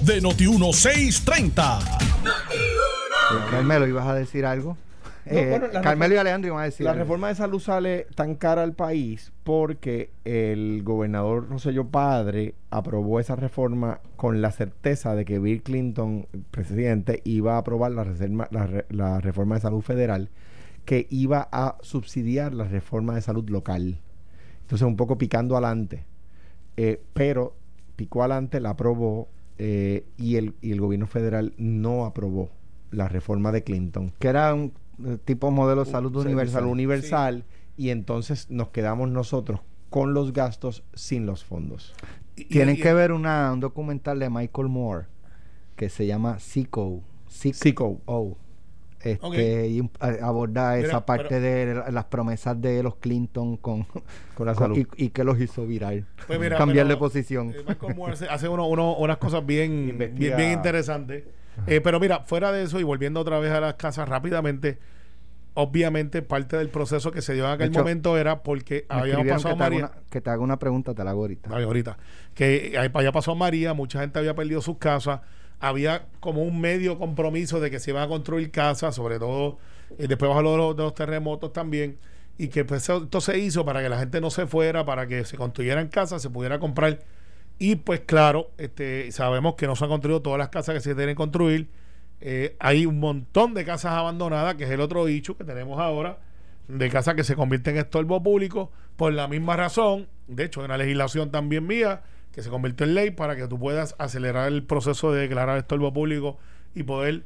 [0.03, 1.79] de Noti1630.
[3.51, 4.77] Carmelo, ¿ibas a decir algo?
[5.27, 7.03] No, Eh, bueno, Carmelo y Alejandro iban a decir La algo.
[7.05, 13.35] reforma de salud sale tan cara al país porque el gobernador Rosselló Padre aprobó esa
[13.37, 18.67] reforma con la certeza de que Bill Clinton, presidente, iba a aprobar la, reserva- la,
[18.67, 20.29] re- la reforma de salud federal
[20.85, 24.01] que iba a subsidiar la reforma de salud local.
[24.61, 26.05] Entonces, un poco picando adelante.
[26.77, 27.55] Eh, pero
[27.97, 32.51] picó adelante, la aprobó eh, y, el, y el gobierno federal no aprobó
[32.91, 34.73] la reforma de Clinton Que era un
[35.25, 36.67] tipo modelo de salud universal.
[36.67, 37.45] universal
[37.77, 41.95] y entonces nos quedamos nosotros con los gastos sin los fondos.
[42.37, 45.07] Y- Tienen y- que ver una, un documental de Michael Moore
[45.77, 47.03] que se llama Sico.
[47.29, 48.01] Sico.
[48.07, 48.37] O.
[49.01, 49.91] Este, y
[50.23, 53.85] aborda esa parte pero- de la- las promesas de los Clinton con,
[54.35, 54.87] Con la con- salud.
[54.97, 56.07] y, y que los hizo viral.
[56.27, 57.51] Pues mira, Cambiar de posición.
[57.51, 61.25] eh, Michael Moore hace, hace uno- uno- unas cosas bien, bien interesantes.
[61.67, 64.79] Eh, pero mira, fuera de eso y volviendo otra vez a las casas rápidamente,
[65.55, 69.37] obviamente parte del proceso que se dio en aquel hecho, momento era porque habíamos escribieron
[69.37, 69.79] pasado que María.
[69.79, 71.51] una, que te haga una pregunta, te la hago ahorita.
[71.53, 71.97] Ay, ahorita.
[72.35, 75.21] Que había pasado María, mucha gente había perdido sus casas.
[75.61, 79.59] Había como un medio compromiso de que se iban a construir casas, sobre todo
[79.99, 81.99] eh, después bajo de los, de los terremotos también.
[82.37, 85.25] Y que pues, esto se hizo para que la gente no se fuera, para que
[85.25, 86.99] se construyeran casas, se pudiera comprar.
[87.59, 90.95] Y pues claro, este, sabemos que no se han construido todas las casas que se
[90.95, 91.69] deben construir.
[92.21, 96.19] Eh, hay un montón de casas abandonadas, que es el otro dicho que tenemos ahora,
[96.69, 100.09] de casas que se convierten en estorbo público por la misma razón.
[100.27, 103.59] De hecho, hay una legislación también mía que se convirtió en ley para que tú
[103.59, 106.39] puedas acelerar el proceso de declarar estorbo público
[106.75, 107.25] y poder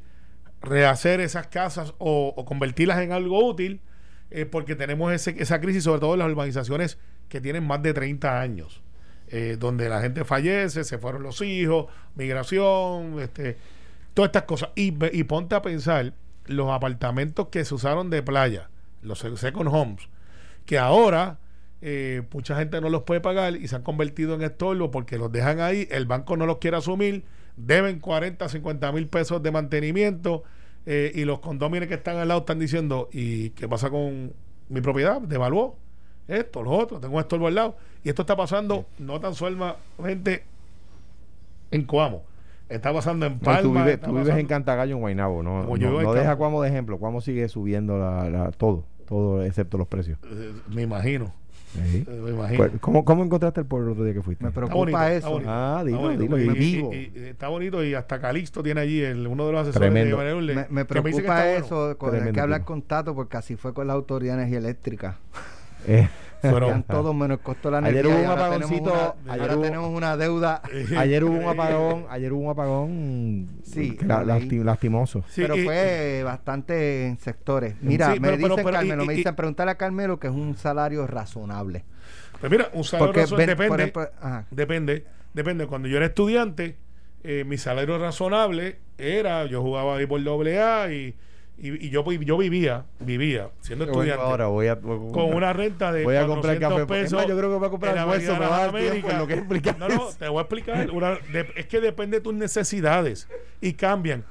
[0.61, 3.81] rehacer esas casas o, convertirlas en algo útil,
[4.29, 7.93] eh, porque tenemos ese, esa crisis, sobre todo en las urbanizaciones que tienen más de
[7.93, 8.83] 30 años,
[9.31, 13.57] eh, donde la gente fallece, se fueron los hijos, migración, este,
[14.13, 14.69] todas estas cosas.
[14.75, 14.91] Y,
[15.23, 16.13] ponte a pensar
[16.45, 18.69] los apartamentos que se usaron de playa,
[19.01, 20.09] los second homes,
[20.65, 21.37] que ahora
[21.81, 25.31] eh, mucha gente no los puede pagar y se han convertido en estorbo porque los
[25.31, 27.23] dejan ahí, el banco no los quiere asumir,
[27.55, 30.43] deben 40, 50 mil pesos de mantenimiento
[30.85, 34.33] eh, y los condóminos que están al lado están diciendo, ¿y qué pasa con
[34.69, 35.21] mi propiedad?
[35.21, 35.77] ¿Devaluó?
[36.29, 37.75] Esto, lo otro, tengo un estorbo al lado.
[38.03, 40.43] Y esto está pasando no tan solamente
[41.71, 42.23] en Coamo,
[42.69, 43.61] está pasando en No, Palma.
[43.61, 45.43] tú vives, está tú vives pasando- en Cantagallo, en Guaynabo.
[45.43, 46.35] No, Como yo no, no deja.
[46.35, 46.97] Cuamo de ejemplo.
[46.97, 50.17] Cuamo sigue subiendo la, la- todo, todo excepto los precios.
[50.23, 51.33] Eh, me imagino,
[51.73, 52.05] Sí.
[52.07, 52.57] eh, me imagino.
[52.57, 54.43] Pues, ¿cómo, ¿Cómo encontraste el pueblo el otro día que fuiste?
[54.43, 55.29] Me Está preocupa bonito, está eso.
[55.31, 55.49] bonito.
[55.51, 56.21] Ah, Está dilo, bonito.
[56.23, 56.93] dilo, Y- y y- vivo.
[56.93, 60.17] y- y está bonito y hasta Calixto tiene allí el, uno de los asesores Tremendo.
[60.17, 61.65] de Manuel, Me, preocupa está bueno.
[61.65, 64.57] eso, con, hay que hablar con Tato porque así fue con la Autoridad de Energía
[64.59, 65.17] Eléctrica.
[65.85, 66.07] Pero-
[66.41, 68.13] Eh, Eran todos menos el costo de la Ayer energía.
[68.15, 70.61] hubo y un tenemos apagoncito, una- ayer ahora hubo- tenemos una deuda.
[70.97, 75.25] ayer hubo un apagón, ayer hubo un apagón Sí, la- lastimoso.
[75.27, 77.75] Sí, pero y- fue bastante en sectores.
[77.81, 80.17] Mira, Sí, me pero- pero- dicen pero- Carmelo, y- me y- dicen preguntarle a Carmelo
[80.17, 81.83] que es un salario razonable.
[82.39, 84.09] Pues mira, un salario Porque razon- ven- depende, por ejemplo,
[84.51, 85.67] depende, depende.
[85.67, 86.77] Cuando yo era estudiante,
[87.21, 91.15] eh, mi salario razonable era, yo jugaba ahí por doble A y,
[91.61, 95.91] y, y yo, yo vivía, vivía, siendo bueno, estudiante, ahora voy a, con una renta
[95.91, 96.99] de voy a comprar 400 café.
[96.99, 97.17] Es pesos.
[97.19, 98.73] más, yo creo que voy a comprar almuerzo, me va a dar
[99.19, 99.35] lo que
[99.77, 100.89] No, no, te voy a explicar.
[100.91, 103.27] Una- de- es que depende de tus necesidades
[103.61, 104.23] y cambian.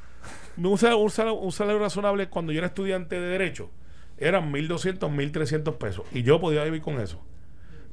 [0.56, 3.70] Un salario, un salario- un salario razonable cuando yo era estudiante de Derecho
[4.16, 7.22] eran 1.200, 1.300 pesos y yo podía vivir con eso.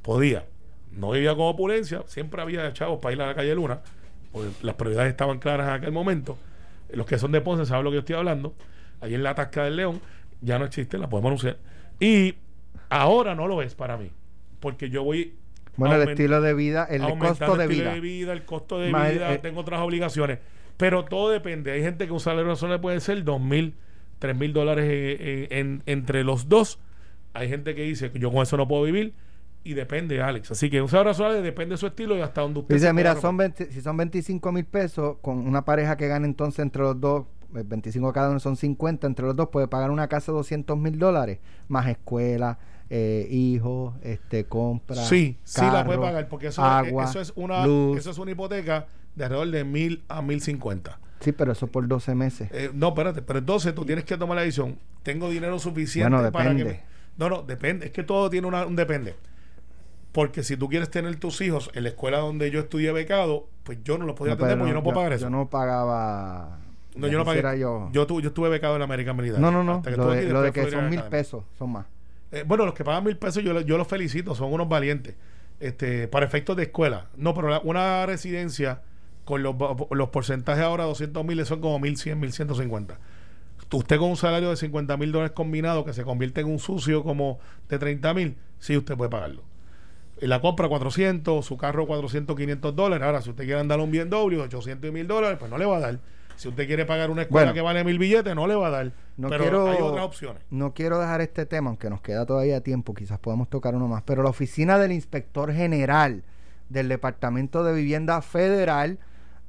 [0.02, 0.46] Podía.
[0.92, 3.82] No vivía con opulencia, siempre había chavos para ir a la calle Luna,
[4.32, 6.38] porque las prioridades estaban claras en aquel momento.
[6.90, 8.54] Los que son de Ponce saben lo que yo estoy hablando.
[9.02, 10.02] Allí en la Tasca del León
[10.42, 11.58] ya no existe, la podemos anunciar.
[12.00, 12.36] Y
[12.90, 14.12] ahora no lo es para mí,
[14.60, 15.36] porque yo voy.
[15.78, 17.94] Bueno, el estilo de vida, el costo de el vida.
[17.94, 20.40] de vida, el costo de Más, vida, eh, tengo otras obligaciones.
[20.78, 21.72] Pero todo depende.
[21.72, 23.76] Hay gente que un salario razonable puede ser dos mil,
[24.20, 26.80] tres mil dólares eh, eh, en- entre los dos.
[27.34, 29.14] Hay gente que dice que yo con eso no puedo vivir.
[29.66, 30.52] Y depende, Alex.
[30.52, 33.16] Así que un salario razonable depende de su estilo y hasta donde usted Dice, mira,
[33.16, 37.02] son 20 si son 25 mil pesos, con una pareja que gana entonces entre los
[37.02, 37.26] dos,
[37.64, 40.98] 25 cada uno son 50, entre los dos puede pagar una casa de 200 mil
[41.00, 44.98] dólares, más escuela, eh, hijos, este, compra.
[44.98, 47.98] Sí, sí la puede pagar, porque eso, agua, eso es una luz.
[47.98, 51.00] eso es una hipoteca de alrededor de mil a mil cincuenta.
[51.22, 52.50] Sí, pero eso por 12 meses.
[52.52, 54.78] Eh, no, espérate, pero entonces tú tienes que tomar la decisión.
[55.02, 56.64] Tengo dinero suficiente Bueno, para que.
[56.66, 56.82] me-
[57.18, 57.86] no, no, depende.
[57.88, 59.16] Es que todo tiene una- un depende.
[60.12, 63.80] Porque si tú quieres tener tus hijos en la escuela donde yo estudié becado, pues
[63.84, 65.26] yo no los podía No, atender porque yo no puedo pagar eso.
[65.26, 66.60] Yo no pagaba.
[66.96, 67.42] No, yo no pagué.
[67.60, 68.08] Yo, Yo.
[68.08, 69.40] tu- yo estuve becado en la American Militar.
[69.40, 69.76] No, no, no.
[69.76, 71.86] hasta que Lo de, lo que son mil pesos, son más.
[72.32, 75.16] Eh, bueno, los que pagan mil pesos, yo, yo los felicito, son unos valientes.
[75.60, 77.08] Este, para efectos de escuela.
[77.16, 78.82] No, pero la- una residencia
[79.24, 79.56] con los,
[79.92, 82.98] los porcentajes ahora, 200 mil, son como 1100, 1150.
[83.70, 86.60] Tú- Usted con un salario de 50 mil dólares combinado que se convierte en un
[86.60, 89.44] sucio como de 30 mil, sí, usted puede pagarlo.
[90.22, 93.06] Y la compra 400, su carro 400, 500 dólares.
[93.06, 95.66] Ahora, si usted quiere andar un BMW de 800 y mil dólares, pues no le
[95.66, 96.00] va a dar.
[96.36, 97.54] Si usted quiere pagar una escuela Bueno.
[97.54, 98.92] que vale mil billetes, no le va a dar.
[99.18, 100.44] No pero quiero, hay otras opciones.
[100.50, 104.04] No quiero dejar este tema, aunque nos queda todavía tiempo, quizás podamos tocar uno más,
[104.04, 106.24] pero la oficina del inspector general
[106.70, 109.00] del Departamento de Vivienda Federal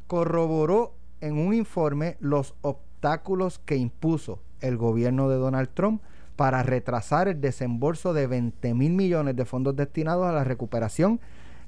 [0.07, 6.03] corroboró en un informe los obstáculos que impuso el gobierno de Donald Trump
[6.37, 11.21] para retrasar el desembolso de 20 mil millones de fondos destinados a la recuperación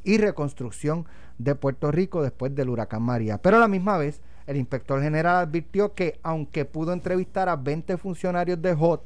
[0.05, 1.07] y reconstrucción
[1.39, 3.39] de Puerto Rico después del huracán María.
[3.39, 7.97] Pero a la misma vez, el inspector general advirtió que aunque pudo entrevistar a 20
[7.99, 9.03] funcionarios de HOT,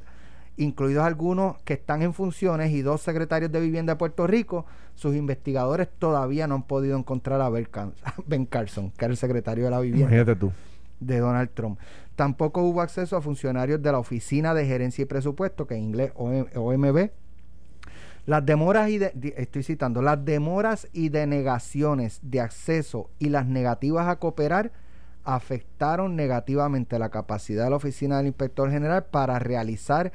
[0.56, 5.14] incluidos algunos que están en funciones y dos secretarios de vivienda de Puerto Rico, sus
[5.16, 7.92] investigadores todavía no han podido encontrar a Ben Car-
[8.26, 10.52] Ben Carson, que era el secretario de la vivienda Imagínate tú.
[11.00, 11.78] de Donald Trump.
[12.14, 16.12] Tampoco hubo acceso a funcionarios de la Oficina de Gerencia y Presupuesto, que en inglés
[16.14, 17.10] OM- OMB.
[18.26, 24.06] Las demoras y de- estoy citando, las demoras y denegaciones de acceso y las negativas
[24.06, 24.70] a cooperar
[25.24, 30.12] afectaron negativamente la capacidad de la Oficina del Inspector General para realizar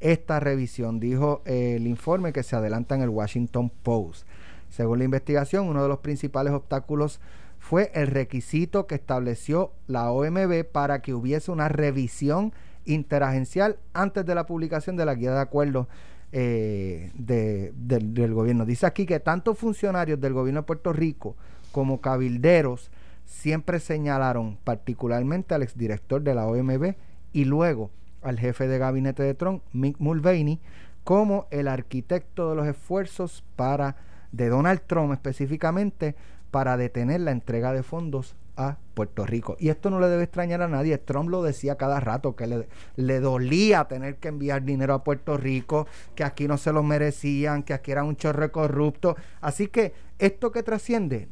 [0.00, 4.26] esta revisión, dijo eh, el informe que se adelanta en el Washington Post.
[4.68, 7.20] Según la investigación, uno de los principales obstáculos
[7.58, 12.52] fue el requisito que estableció la OMB para que hubiese una revisión
[12.84, 15.88] interagencial antes de la publicación de la guía de acuerdos
[16.30, 18.64] eh, de- del, del gobierno.
[18.66, 21.34] Dice aquí que tanto funcionarios del gobierno de Puerto Rico
[21.72, 22.90] como cabilderos
[23.28, 26.94] siempre señalaron particularmente al exdirector de la OMB
[27.32, 27.90] y luego
[28.22, 30.58] al jefe de gabinete de Trump, Mick Mulvaney,
[31.04, 33.96] como el arquitecto de los esfuerzos para
[34.32, 36.16] de Donald Trump específicamente
[36.50, 39.56] para detener la entrega de fondos a Puerto Rico.
[39.60, 40.98] Y esto no le debe extrañar a nadie.
[40.98, 45.36] Trump lo decía cada rato, que le, le dolía tener que enviar dinero a Puerto
[45.36, 49.16] Rico, que aquí no se lo merecían, que aquí era un chorre corrupto.
[49.40, 51.28] Así que esto que trasciende,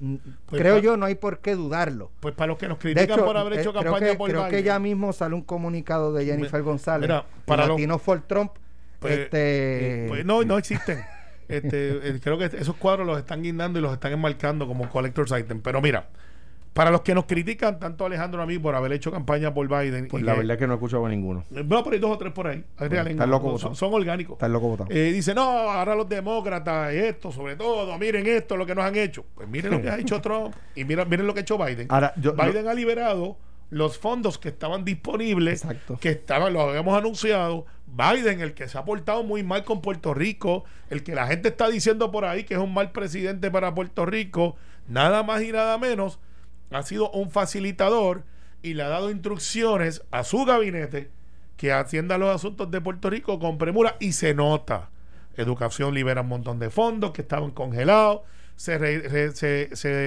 [0.47, 2.13] Pues creo pa- yo, no hay por qué dudarlo.
[2.21, 4.31] Pues para los que nos critican hecho, por haber eh, hecho creo, campaña que, por
[4.31, 7.09] creo que ya mismo sale un comunicado de Jennifer González.
[7.11, 8.53] Mira, para los- Latino for Trump.
[9.01, 11.01] Pues, este, eh, pues no, no existen.
[11.49, 15.33] Este, eh, creo que esos cuadros los están guindando y los están enmarcando como collector's
[15.33, 15.61] item.
[15.61, 16.09] Pero mira,
[16.77, 20.09] para los que nos critican, tanto Alejandro a mí por haber hecho campaña por Biden.
[20.09, 21.43] Pues la que- verdad es que no he escuchado a ninguno.
[21.51, 22.63] Bueno, pero hay dos o tres por ahí.
[22.79, 24.35] Están locos son, son orgánicos.
[24.35, 24.91] Estás loco votado.
[24.93, 28.95] Eh, dice, no, ahora los demócratas, esto, sobre todo, miren esto, lo que nos han
[28.95, 29.25] hecho.
[29.35, 31.87] Pues miren lo que ha hecho Trump y miren, miren lo que ha hecho Biden.
[31.91, 33.39] Ahora, yo- Biden ha liberado
[33.71, 35.99] los fondos que estaban disponibles, Exacto.
[36.01, 37.65] que estaban, lo habíamos anunciado.
[37.87, 41.49] Biden, el que se ha portado muy mal con Puerto Rico, el que la gente
[41.49, 44.57] está diciendo por ahí que es un mal presidente para Puerto Rico,
[44.89, 46.19] nada más y nada menos,
[46.71, 48.25] ha sido un facilitador
[48.63, 51.11] y le ha dado instrucciones a su gabinete
[51.57, 54.91] que atienda los asuntos de Puerto Rico con premura y se nota.
[55.37, 58.23] Educación libera un montón de fondos que estaban congelados,
[58.57, 58.79] se,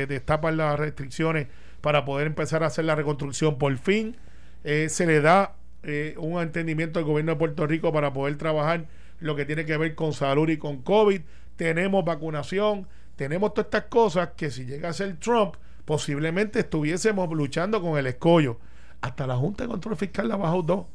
[0.08, 1.48] destapan las restricciones
[1.82, 4.18] para poder empezar a hacer la reconstrucción por fin,
[4.66, 8.88] Eh, se le da eh, un entendimiento al gobierno de Puerto Rico para poder trabajar
[9.22, 11.22] lo que tiene que ver con salud y con COVID,
[11.56, 15.56] tenemos vacunación, tenemos todas estas cosas que si llega a ser Trump,
[15.90, 18.60] posiblemente estuviésemos luchando con el escollo.
[19.02, 20.86] Hasta la Junta de Control Fiscal la bajó dos,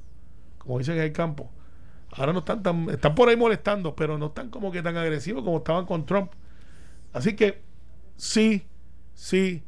[0.56, 1.50] como dicen en el campo.
[2.12, 5.42] Ahora no están tan, están por ahí molestando, pero no están como que tan agresivos
[5.42, 6.30] como estaban con Trump.
[7.12, 7.60] Así que
[8.16, 8.68] sí,
[9.14, 9.64] sí,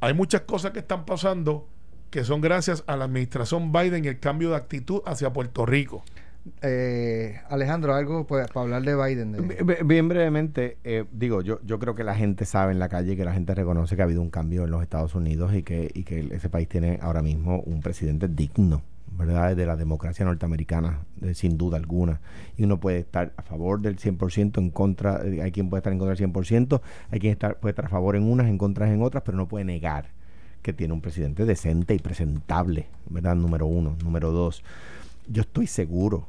[0.00, 1.66] hay muchas cosas que están pasando
[2.10, 6.04] que son gracias a la administración Biden y el cambio de actitud hacia Puerto Rico.
[6.62, 9.32] Eh, Alejandro, algo para hablar de Biden.
[9.32, 12.78] de- Bi- bi- Bien brevemente, eh, digo, yo, yo creo que la gente sabe en
[12.78, 15.54] la calle, que la gente reconoce que ha habido un cambio en los Estados Unidos
[15.54, 18.82] y que, y que ese país tiene ahora mismo un presidente digno,
[19.18, 19.56] ¿verdad?
[19.56, 21.00] De la democracia norteamericana,
[21.34, 22.20] sin duda alguna.
[22.56, 25.92] Y uno puede estar a favor del 100%, en contra, eh, hay quien puede estar
[25.92, 28.90] en contra del 100%, hay quien estar, puede estar a favor en unas, en contra
[28.92, 30.08] en otras, pero no puede negar
[30.62, 33.34] que tiene un presidente decente y presentable, ¿verdad?
[33.34, 33.96] Número uno.
[34.04, 34.62] Número dos,
[35.26, 36.26] yo estoy seguro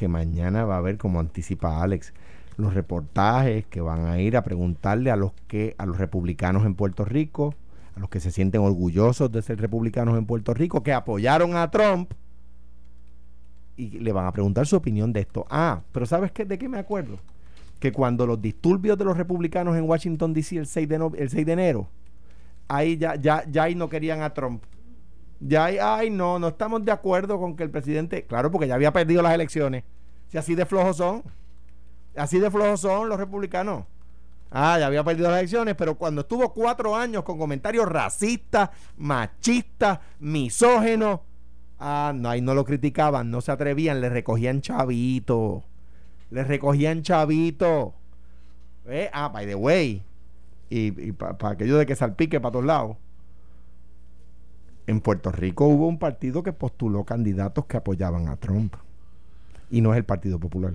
[0.00, 2.14] que mañana va a haber, como anticipa Alex,
[2.56, 6.74] los reportajes que van a ir a preguntarle a los que a los republicanos en
[6.74, 7.54] Puerto Rico,
[7.94, 11.70] a los que se sienten orgullosos de ser republicanos en Puerto Rico, que apoyaron a
[11.70, 12.12] Trump
[13.76, 15.46] y le van a preguntar su opinión de esto.
[15.50, 17.18] Ah, pero ¿sabes qué, de qué me acuerdo?
[17.78, 21.28] Que cuando los disturbios de los republicanos en Washington DC el 6 de, no- el
[21.28, 21.88] 6 de enero,
[22.68, 24.62] ahí ya, ya, ya ahí no querían a Trump.
[25.40, 28.74] Ya ahí, ay, no, no estamos de acuerdo con que el presidente, claro, porque ya
[28.74, 29.84] había perdido las elecciones.
[30.28, 31.22] Si así de flojos son,
[32.14, 33.84] así de flojos son los republicanos.
[34.50, 40.00] Ah, ya había perdido las elecciones, pero cuando estuvo cuatro años con comentarios racistas, machistas,
[40.18, 41.20] misógenos,
[41.78, 45.62] ah, no, ahí no lo criticaban, no se atrevían, le recogían chavito,
[46.30, 47.94] le recogían chavito.
[48.86, 50.02] Eh, Ah, by the way,
[50.68, 52.96] y, para aquello de que salpique para todos lados.
[54.90, 58.74] En Puerto Rico hubo un partido que postuló candidatos que apoyaban a Trump.
[59.70, 60.72] Y no es el Partido Popular.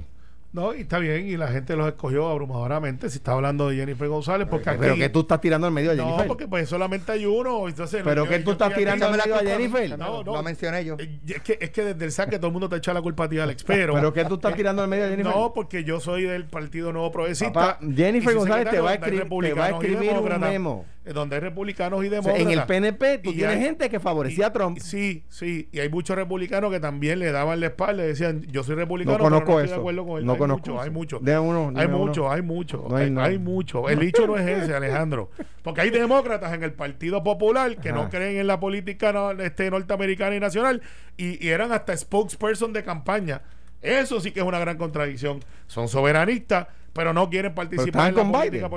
[0.53, 3.09] No, y está bien, y la gente los escogió abrumadoramente.
[3.09, 5.89] Si está hablando de Jennifer González, porque Pero aquí- que tú estás tirando al medio
[5.89, 6.27] de No, Jennifer.
[6.27, 7.67] porque pues solamente hay uno.
[7.67, 9.89] Entonces, Pero yo- que tú estás tirando al medio a a Jennifer.
[9.89, 10.33] no, No, no.
[10.35, 10.95] Lo mencioné yo.
[10.97, 13.25] Eh, Es que, es que desde el saque todo el mundo te echa la culpa
[13.25, 13.65] a ti, Alex.
[13.65, 15.35] Pero, Pero que tú estás tirando al medio de Jennifer.
[15.35, 17.51] no, porque yo soy del Partido Nuevo Progresista.
[17.51, 20.85] Papá, Jennifer González te va a escribir- te va a escribir un memo.
[21.05, 22.41] Eh, Donde hay republicanos y O sea, demócratas.
[22.53, 24.79] en el PNP tú tienes hay- gente que favorecía a Trump.
[24.79, 25.69] Sí, sí.
[25.71, 29.17] Y hay muchos republicanos que también le daban la espalda y decían, yo soy republicano,
[29.17, 29.73] No conozco pero no estoy eso.
[29.75, 30.25] de acuerdo con él.
[30.25, 31.19] No hay conozco mucho, hay mucho.
[31.19, 31.97] Uno, hay uno.
[31.97, 32.85] mucho, hay mucho.
[32.89, 33.87] No hay mucho.
[33.89, 35.29] El dicho no es ese, Alejandro.
[35.61, 40.35] Porque hay demócratas en el Partido Popular que no creen en la política este, norteamericana
[40.35, 40.81] y nacional
[41.17, 43.41] y, y eran hasta spokesperson de campaña.
[43.81, 45.41] Eso sí que es una gran contradicción.
[45.67, 48.69] Son soberanistas, pero no quieren participar en la política.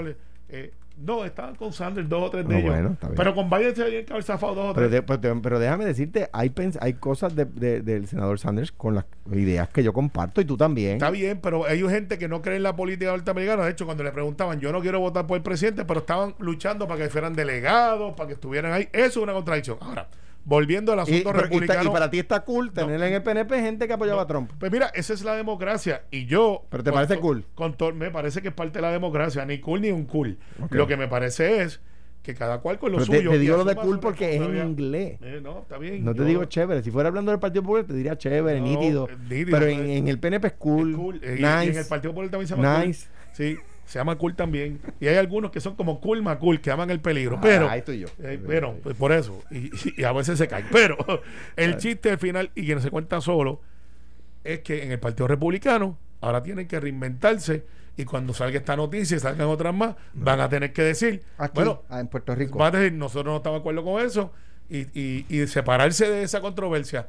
[0.51, 2.71] Eh, no, estaban con Sanders, dos o tres de No, ellos.
[2.73, 3.17] bueno, está bien.
[3.17, 4.91] pero con Biden se haber zafado dos o Pero, tres.
[4.91, 8.73] de- pero, te- pero déjame decirte, hay, pens- hay cosas de- de- del senador Sanders
[8.73, 10.93] con las ideas que yo comparto y tú también.
[10.95, 13.65] Está bien, pero hay gente que no cree en la política norteamericana.
[13.65, 16.87] De hecho, cuando le preguntaban, yo no quiero votar por el presidente, pero estaban luchando
[16.89, 18.89] para que fueran delegados, para que estuvieran ahí.
[18.93, 19.79] Eso es una contradicción.
[19.81, 20.09] Ahora,
[20.49, 21.91] volviendo al Y, asunto y republicano.
[21.91, 24.51] y para ti está cool tener en el PNP gente que apoyaba a Trump.
[24.59, 26.05] Pues mira, esa es la democracia.
[26.11, 26.65] Y yo.
[26.71, 27.45] ¿Pero te con parece cool?
[27.55, 29.45] Con to- me parece que es parte de la democracia.
[29.45, 30.39] Ni cool ni un cool.
[30.63, 30.73] Ok.
[30.75, 31.81] Lo que me parece es
[32.23, 33.31] que cada cual con lo Pero te, suyo.
[33.31, 35.19] te y digo lo de cool porque es en inglés.
[35.21, 36.03] Eh, no, está bien.
[36.05, 36.83] No te Yo- digo chévere.
[36.83, 39.09] Si fuera hablando del Partido Popular, te diría chévere, No, nítido.
[39.11, 39.91] eh, nítido, Pero en, pues.
[39.99, 40.91] en el PNP es cool.
[40.91, 41.21] Es cool.
[41.23, 41.65] Eh, y- nice.
[41.67, 43.07] Y, en el Partido Popular también se llama Nice.
[43.07, 43.35] cool.
[43.35, 43.59] Sí,
[43.89, 44.81] se llama cool también.
[45.01, 47.41] Y hay algunos que son como cool cool, que aman el peligro.
[47.41, 48.09] Pero, Ah, ahí estoy yo.
[48.23, 49.43] eh, pero, pues por eso.
[49.51, 49.71] Y,
[50.01, 50.67] y a veces se caen.
[50.71, 50.97] Pero
[51.57, 53.61] el chiste al final, y que no se cuenta solo,
[54.45, 57.65] es que en el Partido Republicano ahora tienen que reinventarse.
[57.97, 61.53] Y cuando salga esta noticia y salgan otras más, van a tener que decir, Aquí,
[61.57, 62.57] bueno, ah, en Puerto Rico.
[62.59, 64.33] van a decir, nosotros no estamos de acuerdo con eso.
[64.71, 67.07] Y, y, y separarse de esa controversia.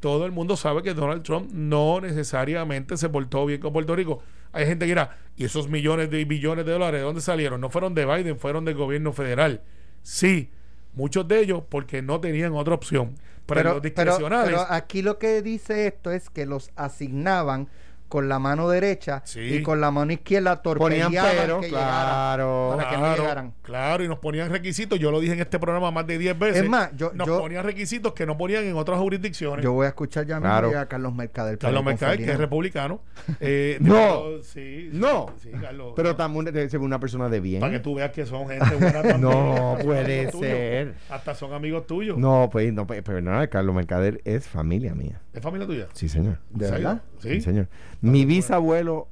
[0.00, 4.22] Todo el mundo sabe que Donald Trump no necesariamente se portó bien con Puerto Rico.
[4.54, 7.60] Hay gente que dirá, ¿y esos millones de billones de dólares de dónde salieron?
[7.60, 9.62] No fueron de Biden, fueron del gobierno federal.
[10.02, 10.50] Sí,
[10.96, 13.16] Muchos de ellos porque no tenían otra opción.
[13.46, 17.68] Pero, los pero- discrecionales, pero aquí lo que dice esto es que los asignaban
[18.08, 19.40] con la mano derecha Sí.
[19.40, 20.78] y con la mano izquierda Ponían
[21.10, 21.88] torpedeaban pero, que llegaran.
[21.88, 22.74] claro.
[22.76, 23.54] para que no claro, llegaran.
[23.62, 24.98] claro, y nos ponían requisitos.
[24.98, 26.62] Yo lo dije en este programa más de 10 veces.
[26.62, 29.64] Es más, yo- nos yo- ponían requisitos que no ponían en otras jurisdicciones.
[29.64, 30.78] Yo voy a escuchar ya Claro.
[30.78, 31.58] a Carlos Mercader.
[31.58, 33.00] Carlos Mercader, que es republicano.
[33.40, 34.24] Eh, No.
[34.42, 35.26] sí, No.
[35.42, 35.92] Sí, Carlos.
[35.96, 37.60] Pero también debe ser una persona de bien.
[37.60, 39.20] Para que tú veas que son gente buena también.
[39.20, 40.40] No puede tuyos.
[40.46, 40.94] ser.
[41.10, 42.16] Hasta son amigos tuyos.
[42.18, 45.20] No, pues, no, pues, pero nada, Carlos Mercader es familia mía.
[45.32, 45.88] ¿Es familia tuya?
[45.94, 46.38] Sí, señor.
[46.50, 47.02] ¿De verdad?
[47.18, 47.28] Sí.
[47.34, 47.66] Sí, señor.
[48.10, 49.08] Mi bisabuelo,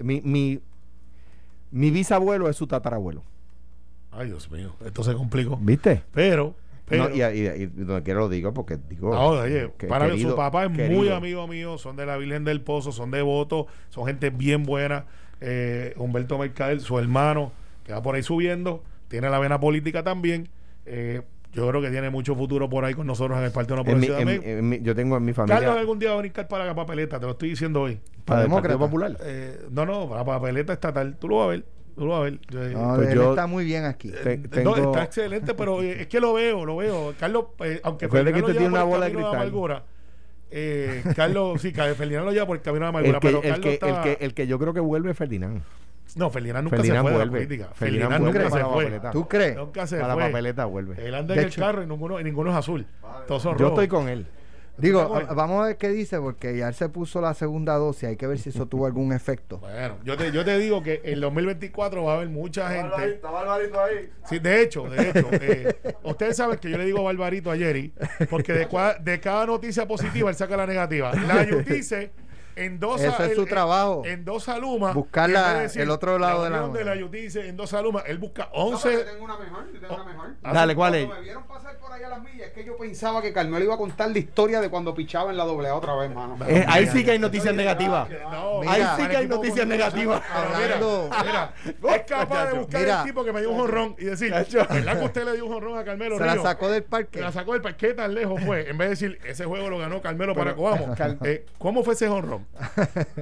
[0.00, 0.60] mi, mi,
[1.70, 3.22] mi bisabuelo es su tatarabuelo.
[4.10, 4.74] Ay, Dios mío.
[4.84, 5.56] Esto se complicó.
[5.60, 6.02] ¿Viste?
[6.12, 6.54] Pero,
[6.86, 9.14] pero No, y, y- y donde quiero lo digo porque digo.
[9.14, 12.44] Ahora, oye, que- para querido- su papá es muy amigo mío, son de la Virgen
[12.44, 15.04] del Pozo, son devotos, son gente bien buena.
[15.40, 17.52] Eh, Humberto Mercader, su hermano,
[17.84, 20.48] que va por ahí subiendo, tiene la vena política también.
[20.86, 21.22] Eh,
[21.52, 23.90] yo creo que tiene mucho futuro por ahí con nosotros en el Partido de la
[23.90, 24.58] En mi- Progresista en- también.
[24.58, 25.60] en mi- yo tengo en mi familia.
[25.60, 28.00] Carlos algún día va a brincar para la papeleta, te lo estoy diciendo hoy.
[28.24, 28.68] para el Demócrata.
[28.78, 29.16] Partido Popular.
[29.24, 31.16] Eh, no, no, para la papeleta estatal.
[31.18, 31.64] Tú lo vas a ver.
[31.96, 32.38] Tú lo vas a ver.
[32.50, 34.10] Yo- No, Pues él yo- está muy bien aquí.
[34.12, 37.14] Te- No, está excelente, pero eh, es que lo veo, lo veo.
[37.18, 39.34] Carlos, eh, aunque que Ferdinand lo usted tiene una bola de cristal.
[39.34, 39.84] amargura,
[40.50, 43.48] eh, Carlos, sí, Ferdinand lo lleva por el camino de amargura, El que, pero el,
[43.50, 43.88] Carlos que, está...
[43.88, 45.62] el, que, el que yo creo que vuelve es Ferdinand.
[46.16, 47.46] No, Ferdinand nunca Ferdinand se fue de la vuelve.
[47.46, 47.70] política.
[47.74, 48.84] Ferdinand Ferdinand vuelve nunca se la fue.
[48.84, 49.10] papeleta.
[49.10, 49.56] ¿Tú crees?
[49.56, 50.22] Nunca se Para la fue.
[50.24, 51.06] papeleta vuelve.
[51.08, 52.86] Él anda De en el carro y ninguno, y ninguno es azul.
[53.26, 53.78] Todos son Yo rojos.
[53.82, 54.26] estoy con él.
[54.78, 55.26] Digo, ¿Está con él?
[55.30, 58.04] a- vamos a ver qué dice, porque ya él se puso la segunda dosis.
[58.10, 59.58] Hay que ver si eso tuvo algún efecto.
[59.58, 63.18] Bueno, yo te, yo te digo que en 2024 va a haber mucha gente.
[63.20, 64.08] Barbarito ahí.
[64.28, 67.92] Sí, de hecho, de hecho, eh, ustedes saben que yo le digo Barbarito a Jerry,
[68.30, 71.12] porque de, cua- de cada noticia positiva él saca la negativa.
[71.12, 72.12] La Yutice
[72.64, 73.06] endosa.
[73.08, 74.02] Eso es el- su trabajo.
[74.04, 74.92] Endosa Luma.
[74.92, 78.18] Buscar la- decir, el otro lado de la unión de la Yutice endosa Luma, él
[78.18, 78.88] busca No, 11.
[78.88, 80.30] pero yo tengo una mejor, yo tengo una mejor.
[80.42, 81.04] Ah, Dale, ¿cuál es?
[81.06, 83.74] Cuando me vieron pasar ahí a las millas, es que yo pensaba que Carmelo iba
[83.74, 86.36] a contar la historia de cuando pichaba en la doble A otra vez, mano.
[86.46, 88.08] Eh, ahí sí que hay noticias negativas.
[88.30, 90.22] No, Mira, Ahí sí que hay noticias negativas.
[90.22, 91.52] Mira, Hablando- mira,
[91.96, 93.00] es capaz de buscar Mira.
[93.00, 94.30] el tipo que me dio un jonrón y decir.
[94.32, 97.20] ¿verdad que usted le dio un jonrón a Carmelo Se la sacó del Que parque.
[97.20, 98.68] la sacó del parque, ¿qué tan lejos fue?
[98.70, 100.94] En vez de decir, ese juego lo ganó Carmelo para Coamo.
[101.24, 102.46] Eh, ¿Cómo fue ese honrón?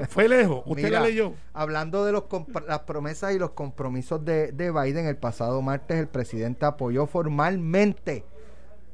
[0.09, 0.63] ¿Fue lejos?
[0.67, 1.33] ¿Usted Mira, la leyó?
[1.55, 2.25] Hablando de los
[2.67, 8.25] las promesas y los compromisos de, de Biden, el pasado martes el presidente apoyó formalmente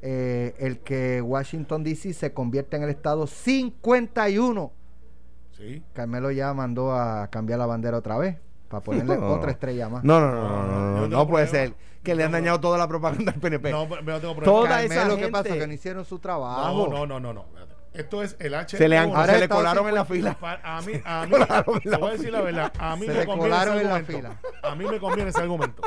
[0.05, 4.71] eh, el que Washington DC se convierta en el estado 51.
[5.57, 5.81] Sí.
[5.93, 8.37] Carmelo ya mandó a cambiar la bandera otra vez
[8.67, 9.27] para ponerle No.
[9.33, 10.03] otra estrella más.
[10.03, 11.73] No, no, no, no, no, no, Yo no, puede ser
[12.03, 13.71] que le han No, dañado toda la propaganda al PNP.
[13.71, 14.83] No, no tengo Toda problema.
[14.83, 15.53] esa Carmelo, ¿qué gente- pasó?
[15.53, 16.87] Que no hicieron su trabajo.
[16.89, 17.45] No, no, no, no.
[17.93, 18.75] Esto es el H.
[18.75, 20.33] se le, han, Ahora se le colaron en la 50.
[20.35, 20.59] fila.
[20.63, 21.31] A mí, a mí,
[21.83, 24.29] te voy a decir la verdad, a mí Se me le colaron en la argumento.
[24.63, 25.83] A mí me conviene ese argumento.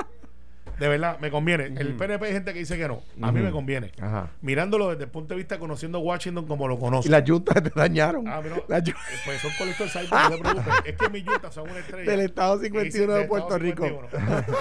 [0.79, 1.64] De verdad, me conviene.
[1.66, 3.03] El PNP hay gente que dice que no.
[3.22, 3.93] A mí me conviene.
[4.01, 4.31] Ajá.
[4.43, 7.07] Mirándolo desde el punto de vista conociendo Washington como lo conozco.
[7.09, 8.29] Y las juntas te dañaron.
[8.29, 10.74] Ah, pero- Las yu- pues son colector site, no te preocupes.
[10.85, 12.11] Es que mis yuntas son una estrella.
[12.11, 13.85] Del estado Y 51 sí, de Puerto Rico.
[13.85, 14.09] 51.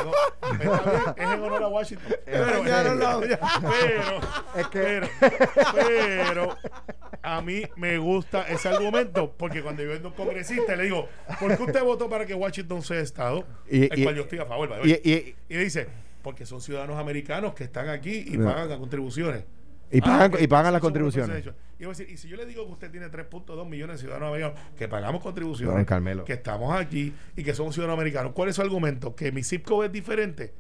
[0.06, 2.16] No, está bien, es en honor a Washington.
[2.26, 2.64] Pero,
[2.96, 3.40] la olla.
[3.80, 4.20] pero,
[4.62, 5.02] Es que-
[5.74, 6.58] pero,
[7.22, 11.08] a mí me gusta ese argumento porque cuando yo a un congresista le digo,
[11.40, 13.46] ¿por qué usted votó para que Washington sea Estado?
[13.70, 14.70] Y- el y- cual yo estoy a favor.
[14.84, 15.88] Y, y, Y dice,
[16.26, 18.46] porque son ciudadanos americanos que están aquí y No.
[18.48, 19.44] pagan las contribuciones.
[19.92, 21.46] y pagan, pues, y pagan las contribuciones.
[21.78, 24.60] Y, decir, y si yo le digo que usted tiene 3.2 millones de ciudadanos americanos
[24.76, 26.26] que pagamos contribuciones, Carmelo.
[26.26, 29.16] que estamos aquí y que somos ciudadanos americanos, ¿cuál es su argumento?
[29.16, 30.54] Que mi zip code es diferente.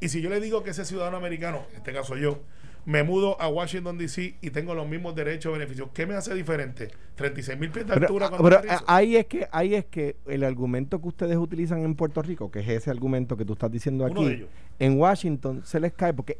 [0.00, 2.40] Y si yo le digo que ese ciudadano americano, en este caso yo,
[2.84, 6.34] me mudo a Washington DC y tengo los mismos derechos y beneficios, ¿qué me hace
[6.34, 6.88] diferente?
[7.14, 10.16] 36 mil pies de Pero, altura ah, pero, ah, ahí es que ahí es que
[10.26, 13.70] el argumento que ustedes utilizan en Puerto Rico, que es ese argumento que tú estás
[13.70, 14.46] diciendo aquí,
[14.78, 16.38] en Washington se les cae porque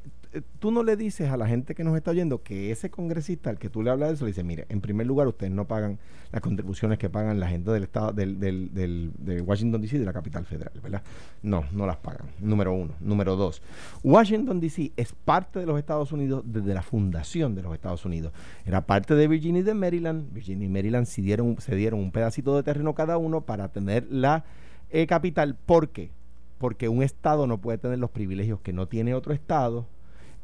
[0.59, 3.59] tú no le dices a la gente que nos está oyendo que ese congresista al
[3.59, 5.99] que tú le hablas de eso le dice, mire, en primer lugar ustedes no pagan
[6.31, 10.05] las contribuciones que pagan la gente del estado del, del, del- de Washington DC de
[10.07, 11.03] la capital federal, ¿verdad?
[11.43, 12.27] No, no las pagan.
[12.41, 12.95] Número uno.
[13.01, 13.61] Número dos.
[14.03, 18.33] Washington DC es parte de los Estados Unidos desde la fundación de los Estados Unidos.
[18.65, 20.33] Era parte de Virginia y de Maryland.
[20.33, 24.07] Virginia y Maryland se dieron, se dieron un pedacito de terreno cada uno para tener
[24.11, 24.45] la
[24.91, 25.57] eh, capital.
[25.67, 26.11] ¿Por qué?
[26.59, 29.87] Porque un estado no puede tener los privilegios que no tiene otro estado.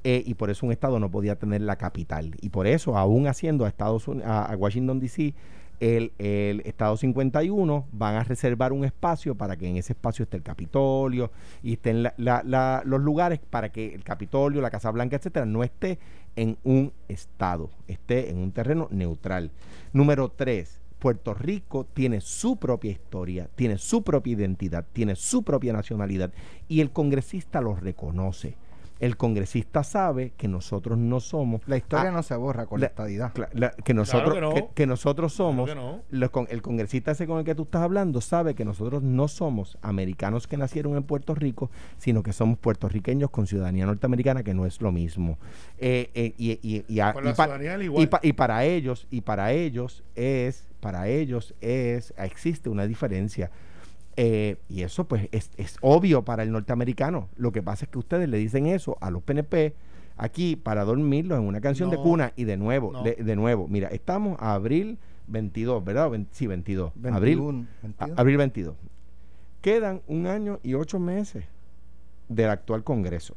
[0.05, 2.35] Eh, y por eso un estado no podía tener la capital.
[2.41, 5.35] Y por eso, aún haciendo a Estados Uni- a, Washington DC
[5.81, 10.37] el, el Estado 51 van a reservar un espacio para que en ese espacio esté
[10.37, 11.31] el Capitolio
[11.63, 15.63] y estén la- la- los lugares para que el Capitolio, la Casa Blanca, etcétera, no
[15.63, 15.99] esté
[16.37, 19.51] en un estado, esté en un terreno neutral.
[19.93, 25.73] Número tres, Puerto Rico tiene su propia historia, tiene su propia identidad, tiene su propia
[25.73, 26.33] nacionalidad
[26.69, 28.57] y el congresista lo reconoce.
[29.01, 31.61] El congresista sabe que nosotros no somos.
[31.67, 33.33] La historia Ah, no se borra con la, la- estadidad.
[33.53, 34.55] la- que nosotros que no.
[34.55, 36.03] que, que nosotros somos que no.
[36.11, 39.29] los con- el congresista ese con el que tú estás hablando sabe que nosotros no
[39.29, 44.55] somos americanos que nacieron en Puerto Rico sino que somos puertorriqueños con ciudadanía norteamericana que
[44.55, 45.39] no es lo mismo
[45.79, 48.09] Eh, eh, y, y- y a- Con y la pa- ciudadanía al y igual.
[48.09, 53.51] pa- y para ellos y para ellos es para ellos es existe una diferencia
[54.21, 57.29] Eh, y eso pues es, es obvio para el norteamericano.
[57.37, 59.75] Lo que pasa es que ustedes le dicen eso a los PNP
[60.17, 63.03] aquí para dormirlos en una canción de cuna y de nuevo, No.
[63.05, 64.99] de, de nuevo, mira, estamos a abril
[65.29, 66.11] 22, ¿verdad?
[66.33, 66.93] Sí, 22.
[67.13, 67.67] abril, 21,
[67.99, 68.19] a- 22.
[68.19, 68.75] abril 22.
[69.61, 71.45] Quedan un año y ocho meses
[72.29, 73.35] del actual Congreso.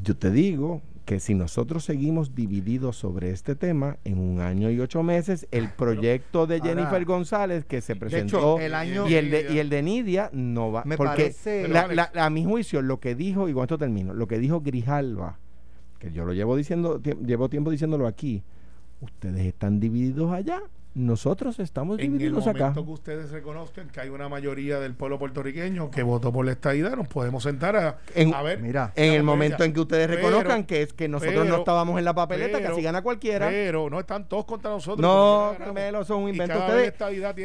[0.00, 4.80] Yo te digo que si nosotros seguimos divididos sobre este tema, en un año y
[4.80, 9.14] ocho meses, el proyecto de Ahora, Jennifer González que se hecho, presentó el año- y,
[9.14, 10.82] el de, y el de Nidia no va.
[10.84, 14.12] Me porque parece- la- la- a mi juicio, lo que dijo, y con esto termino,
[14.14, 15.38] lo que dijo Grijalva,
[16.00, 18.42] que yo lo llevo diciendo, llevo tiempo diciéndolo aquí,
[19.00, 20.60] ustedes están divididos allá,
[20.96, 22.58] nosotros estamos En el divididos acá.
[22.60, 26.52] momento que ustedes reconozcan que hay una mayoría del pueblo puertorriqueño que votó por la
[26.52, 28.60] estadidad, nos podemos sentar a, En- a ver.
[28.60, 31.98] Mira, En el momento en que ustedes Pero- reconozcan que es que nosotros no estábamos
[31.98, 33.48] en la papeleta, que pero- así gana cualquiera.
[33.48, 35.00] Pero no están todos contra nosotros.
[35.00, 36.58] No, eso es un invento.
[36.58, 36.94] Ustedes-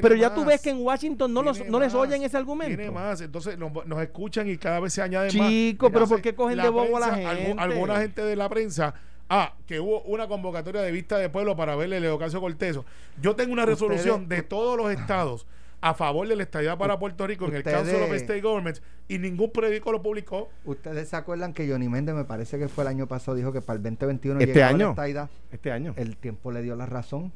[0.02, 0.48] pero ya tú más.
[0.48, 2.76] ves que en Washington no, los, no les oyen ese argumento.
[2.78, 5.50] Tiene más, entonces nos, nos escuchan y cada vez se añaden más.
[5.50, 7.56] Chico, pero ¿por qué cogen de bobo a la gente?
[7.58, 8.94] alguna gente de la prensa.
[9.34, 12.84] Ah, que hubo una convocatoria de vista de pueblo para verle el Leocasio Cortezo.
[13.22, 15.48] Yo tengo una resolución Ustedes- de todos los estados
[15.80, 18.82] a favor de la estadidad para Puerto Rico en el Ustedes- Council of State Governments
[19.08, 20.50] y ningún periódico lo publicó.
[20.66, 23.62] ustedes se acuerdan que Johnny Méndez, me parece que fue el año pasado, dijo que
[23.62, 24.86] para el 2021 ¿Este llegaba año?
[24.88, 25.30] la estadidad.
[25.50, 25.94] Este año.
[25.96, 27.32] El tiempo le dio la razón.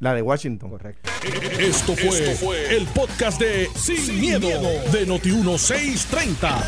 [0.00, 0.70] La de Washington.
[0.70, 1.10] Correcto.
[1.58, 4.48] Esto fue, el podcast de Sin, miedo,
[4.92, 6.62] de Noti1630.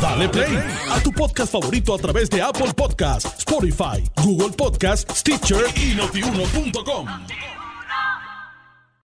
[0.00, 0.58] Dale play
[0.90, 7.06] a tu podcast favorito a través de Apple Podcasts, Spotify, Google Podcasts, Stitcher y notiuno.com.